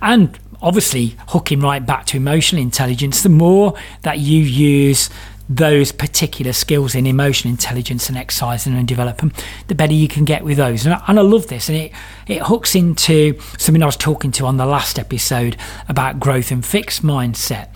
And 0.02 0.36
obviously, 0.60 1.16
hooking 1.28 1.60
right 1.60 1.86
back 1.86 2.06
to 2.06 2.16
emotional 2.16 2.60
intelligence, 2.60 3.22
the 3.22 3.28
more 3.28 3.74
that 4.02 4.18
you 4.18 4.40
use 4.40 5.10
those 5.48 5.92
particular 5.92 6.52
skills 6.52 6.94
in 6.94 7.06
emotional 7.06 7.52
intelligence 7.52 8.08
and 8.08 8.18
exercising 8.18 8.76
and 8.76 8.88
develop 8.88 9.18
them, 9.18 9.32
the 9.68 9.74
better 9.74 9.92
you 9.92 10.08
can 10.08 10.24
get 10.24 10.44
with 10.44 10.56
those. 10.56 10.84
And 10.84 10.94
I, 10.94 11.02
and 11.06 11.18
I 11.18 11.22
love 11.22 11.46
this, 11.46 11.68
and 11.68 11.78
it 11.78 11.92
it 12.26 12.42
hooks 12.42 12.74
into 12.74 13.38
something 13.58 13.82
I 13.82 13.86
was 13.86 13.96
talking 13.96 14.32
to 14.32 14.46
on 14.46 14.56
the 14.56 14.66
last 14.66 14.98
episode 14.98 15.56
about 15.88 16.18
growth 16.18 16.50
and 16.50 16.64
fixed 16.64 17.02
mindset, 17.02 17.68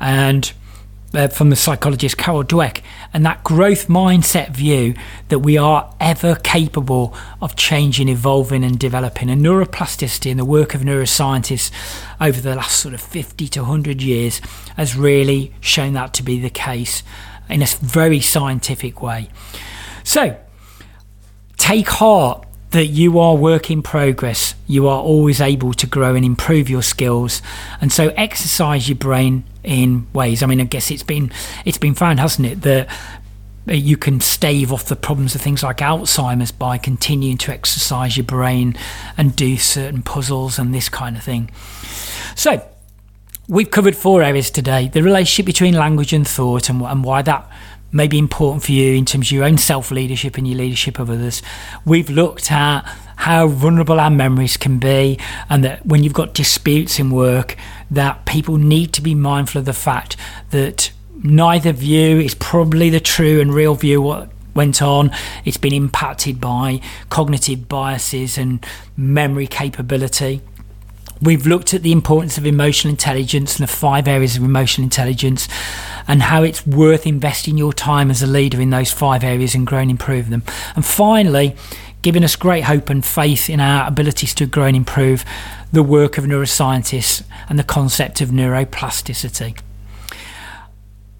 and 0.00 0.52
uh, 1.14 1.28
from 1.28 1.50
the 1.50 1.56
psychologist 1.56 2.18
Carol 2.18 2.44
Dweck, 2.44 2.82
and 3.12 3.24
that 3.24 3.42
growth 3.44 3.88
mindset 3.88 4.50
view 4.50 4.94
that 5.28 5.40
we 5.40 5.56
are 5.56 5.94
ever 6.00 6.36
capable 6.36 7.14
of 7.40 7.56
changing, 7.56 8.08
evolving, 8.08 8.64
and 8.64 8.78
developing. 8.78 9.30
And 9.30 9.44
neuroplasticity 9.44 10.30
and 10.30 10.38
the 10.38 10.44
work 10.44 10.74
of 10.74 10.82
neuroscientists 10.82 11.70
over 12.20 12.40
the 12.40 12.54
last 12.54 12.80
sort 12.80 12.94
of 12.94 13.00
50 13.00 13.48
to 13.48 13.60
100 13.60 14.02
years 14.02 14.40
has 14.76 14.96
really 14.96 15.52
shown 15.60 15.94
that 15.94 16.12
to 16.14 16.22
be 16.22 16.38
the 16.38 16.50
case 16.50 17.02
in 17.48 17.62
a 17.62 17.66
very 17.66 18.20
scientific 18.20 19.00
way. 19.00 19.28
So, 20.04 20.36
take 21.56 21.88
heart 21.88 22.44
that 22.70 22.86
you 22.86 23.18
are 23.18 23.34
work 23.34 23.70
in 23.70 23.82
progress. 23.82 24.54
You 24.66 24.88
are 24.88 25.00
always 25.00 25.40
able 25.40 25.72
to 25.74 25.86
grow 25.86 26.14
and 26.14 26.24
improve 26.24 26.68
your 26.68 26.82
skills. 26.82 27.40
And 27.80 27.90
so 27.90 28.08
exercise 28.08 28.88
your 28.88 28.96
brain 28.96 29.44
in 29.68 30.06
ways. 30.14 30.42
I 30.42 30.46
mean, 30.46 30.60
I 30.60 30.64
guess 30.64 30.90
it's 30.90 31.02
been 31.02 31.30
it's 31.64 31.78
been 31.78 31.94
found, 31.94 32.18
hasn't 32.18 32.48
it, 32.48 32.62
that 32.62 32.88
you 33.66 33.98
can 33.98 34.18
stave 34.20 34.72
off 34.72 34.86
the 34.86 34.96
problems 34.96 35.34
of 35.34 35.42
things 35.42 35.62
like 35.62 35.78
Alzheimer's 35.78 36.50
by 36.50 36.78
continuing 36.78 37.36
to 37.36 37.52
exercise 37.52 38.16
your 38.16 38.24
brain 38.24 38.74
and 39.18 39.36
do 39.36 39.58
certain 39.58 40.00
puzzles 40.00 40.58
and 40.58 40.74
this 40.74 40.88
kind 40.88 41.18
of 41.18 41.22
thing. 41.22 41.50
So, 42.34 42.66
we've 43.46 43.70
covered 43.70 43.94
four 43.94 44.22
areas 44.22 44.50
today 44.50 44.88
the 44.88 45.02
relationship 45.02 45.46
between 45.46 45.74
language 45.74 46.12
and 46.12 46.26
thought 46.26 46.70
and, 46.70 46.80
and 46.82 47.04
why 47.04 47.20
that 47.22 47.50
may 47.92 48.06
be 48.06 48.18
important 48.18 48.62
for 48.62 48.72
you 48.72 48.94
in 48.94 49.04
terms 49.04 49.28
of 49.28 49.32
your 49.32 49.44
own 49.44 49.58
self 49.58 49.90
leadership 49.90 50.36
and 50.36 50.46
your 50.46 50.58
leadership 50.58 50.98
of 50.98 51.10
others. 51.10 51.42
We've 51.84 52.10
looked 52.10 52.52
at 52.52 52.82
how 53.16 53.48
vulnerable 53.48 53.98
our 53.98 54.10
memories 54.10 54.56
can 54.56 54.78
be, 54.78 55.18
and 55.50 55.64
that 55.64 55.84
when 55.84 56.04
you've 56.04 56.12
got 56.12 56.34
disputes 56.34 56.98
in 56.98 57.10
work, 57.10 57.56
that 57.90 58.24
people 58.26 58.56
need 58.56 58.92
to 58.92 59.02
be 59.02 59.14
mindful 59.14 59.60
of 59.60 59.64
the 59.64 59.72
fact 59.72 60.16
that 60.50 60.92
neither 61.22 61.72
view 61.72 62.20
is 62.20 62.34
probably 62.34 62.90
the 62.90 63.00
true 63.00 63.40
and 63.40 63.52
real 63.52 63.74
view 63.74 64.00
what 64.00 64.30
went 64.54 64.82
on. 64.82 65.10
It's 65.44 65.56
been 65.56 65.74
impacted 65.74 66.40
by 66.40 66.80
cognitive 67.10 67.68
biases 67.68 68.38
and 68.38 68.64
memory 68.96 69.46
capability. 69.46 70.42
We've 71.20 71.46
looked 71.46 71.74
at 71.74 71.82
the 71.82 71.92
importance 71.92 72.38
of 72.38 72.46
emotional 72.46 72.90
intelligence 72.90 73.58
and 73.58 73.68
the 73.68 73.72
five 73.72 74.06
areas 74.06 74.36
of 74.36 74.44
emotional 74.44 74.84
intelligence 74.84 75.48
and 76.06 76.22
how 76.22 76.42
it's 76.42 76.66
worth 76.66 77.06
investing 77.06 77.58
your 77.58 77.72
time 77.72 78.10
as 78.10 78.22
a 78.22 78.26
leader 78.26 78.60
in 78.60 78.70
those 78.70 78.92
five 78.92 79.24
areas 79.24 79.54
and 79.54 79.66
grow 79.66 79.80
and 79.80 79.90
improve 79.90 80.30
them. 80.30 80.42
And 80.76 80.84
finally, 80.84 81.56
giving 82.02 82.22
us 82.22 82.36
great 82.36 82.64
hope 82.64 82.88
and 82.88 83.04
faith 83.04 83.50
in 83.50 83.60
our 83.60 83.86
abilities 83.88 84.32
to 84.34 84.46
grow 84.46 84.64
and 84.64 84.76
improve 84.76 85.24
the 85.72 85.82
work 85.82 86.18
of 86.18 86.24
neuroscientists 86.24 87.22
and 87.48 87.58
the 87.58 87.64
concept 87.64 88.20
of 88.20 88.30
neuroplasticity. 88.30 89.58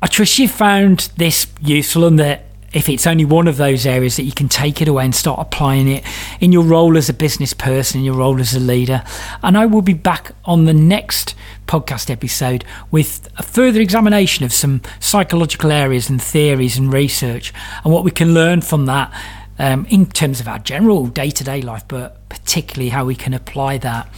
I 0.01 0.07
trust 0.07 0.39
you 0.39 0.49
found 0.49 1.11
this 1.17 1.49
useful 1.61 2.05
and 2.05 2.19
that 2.21 2.45
if 2.73 2.89
it's 2.89 3.07
only 3.07 3.25
one 3.25 3.49
of 3.49 3.57
those 3.57 3.87
areas 3.87 4.17
that 4.17 4.25
you 4.25 4.33
can 4.33 4.49
take 4.49 4.83
it 4.83 4.89
away 4.89 5.05
and 5.05 5.15
start 5.15 5.41
applying 5.41 5.89
it 5.89 6.05
in 6.41 6.53
your 6.53 6.65
role 6.65 6.97
as 6.97 7.09
a 7.09 7.15
business 7.15 7.55
person, 7.55 8.01
in 8.01 8.05
your 8.05 8.17
role 8.17 8.41
as 8.41 8.55
a 8.55 8.61
leader. 8.61 9.03
And 9.43 9.57
I 9.57 9.67
will 9.67 9.83
be 9.83 9.95
back 9.95 10.33
on 10.45 10.65
the 10.65 10.75
next 10.75 11.35
podcast 11.67 12.11
episode 12.11 12.65
with 12.91 13.29
a 13.39 13.43
further 13.43 13.81
examination 13.81 14.45
of 14.45 14.53
some 14.53 14.83
psychological 15.01 15.73
areas 15.73 16.11
and 16.11 16.21
theories 16.21 16.77
and 16.77 16.93
research 16.93 17.53
and 17.85 17.93
what 17.93 18.05
we 18.05 18.11
can 18.11 18.35
learn 18.35 18.61
from 18.61 18.87
that 18.87 19.13
um, 19.59 19.87
in 19.91 20.07
terms 20.07 20.41
of 20.41 20.49
our 20.49 20.59
general 20.59 21.07
day 21.07 21.31
to 21.31 21.45
day 21.45 21.63
life, 21.63 21.85
but 21.89 22.29
particularly 22.29 22.91
how 22.91 23.05
we 23.05 23.15
can 23.15 23.35
apply 23.35 23.79
that 23.79 24.09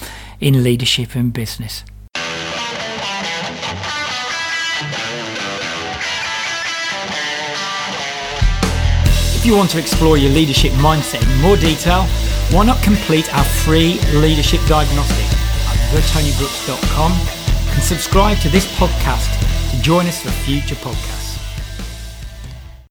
in 0.40 0.62
leadership 0.62 1.14
and 1.14 1.32
business. 1.32 1.84
If 9.40 9.46
you 9.46 9.56
want 9.56 9.70
to 9.70 9.78
explore 9.78 10.18
your 10.18 10.32
leadership 10.32 10.70
mindset 10.72 11.22
in 11.22 11.40
more 11.40 11.56
detail, 11.56 12.02
why 12.50 12.66
not 12.66 12.82
complete 12.82 13.34
our 13.34 13.42
free 13.42 13.98
leadership 14.12 14.60
diagnostic 14.68 15.24
at 15.24 15.78
thetonybrooks.com 15.94 17.12
and 17.72 17.82
subscribe 17.82 18.36
to 18.40 18.50
this 18.50 18.66
podcast 18.76 19.30
to 19.70 19.80
join 19.80 20.04
us 20.08 20.20
for 20.20 20.28
future 20.44 20.74
podcasts. 20.74 21.19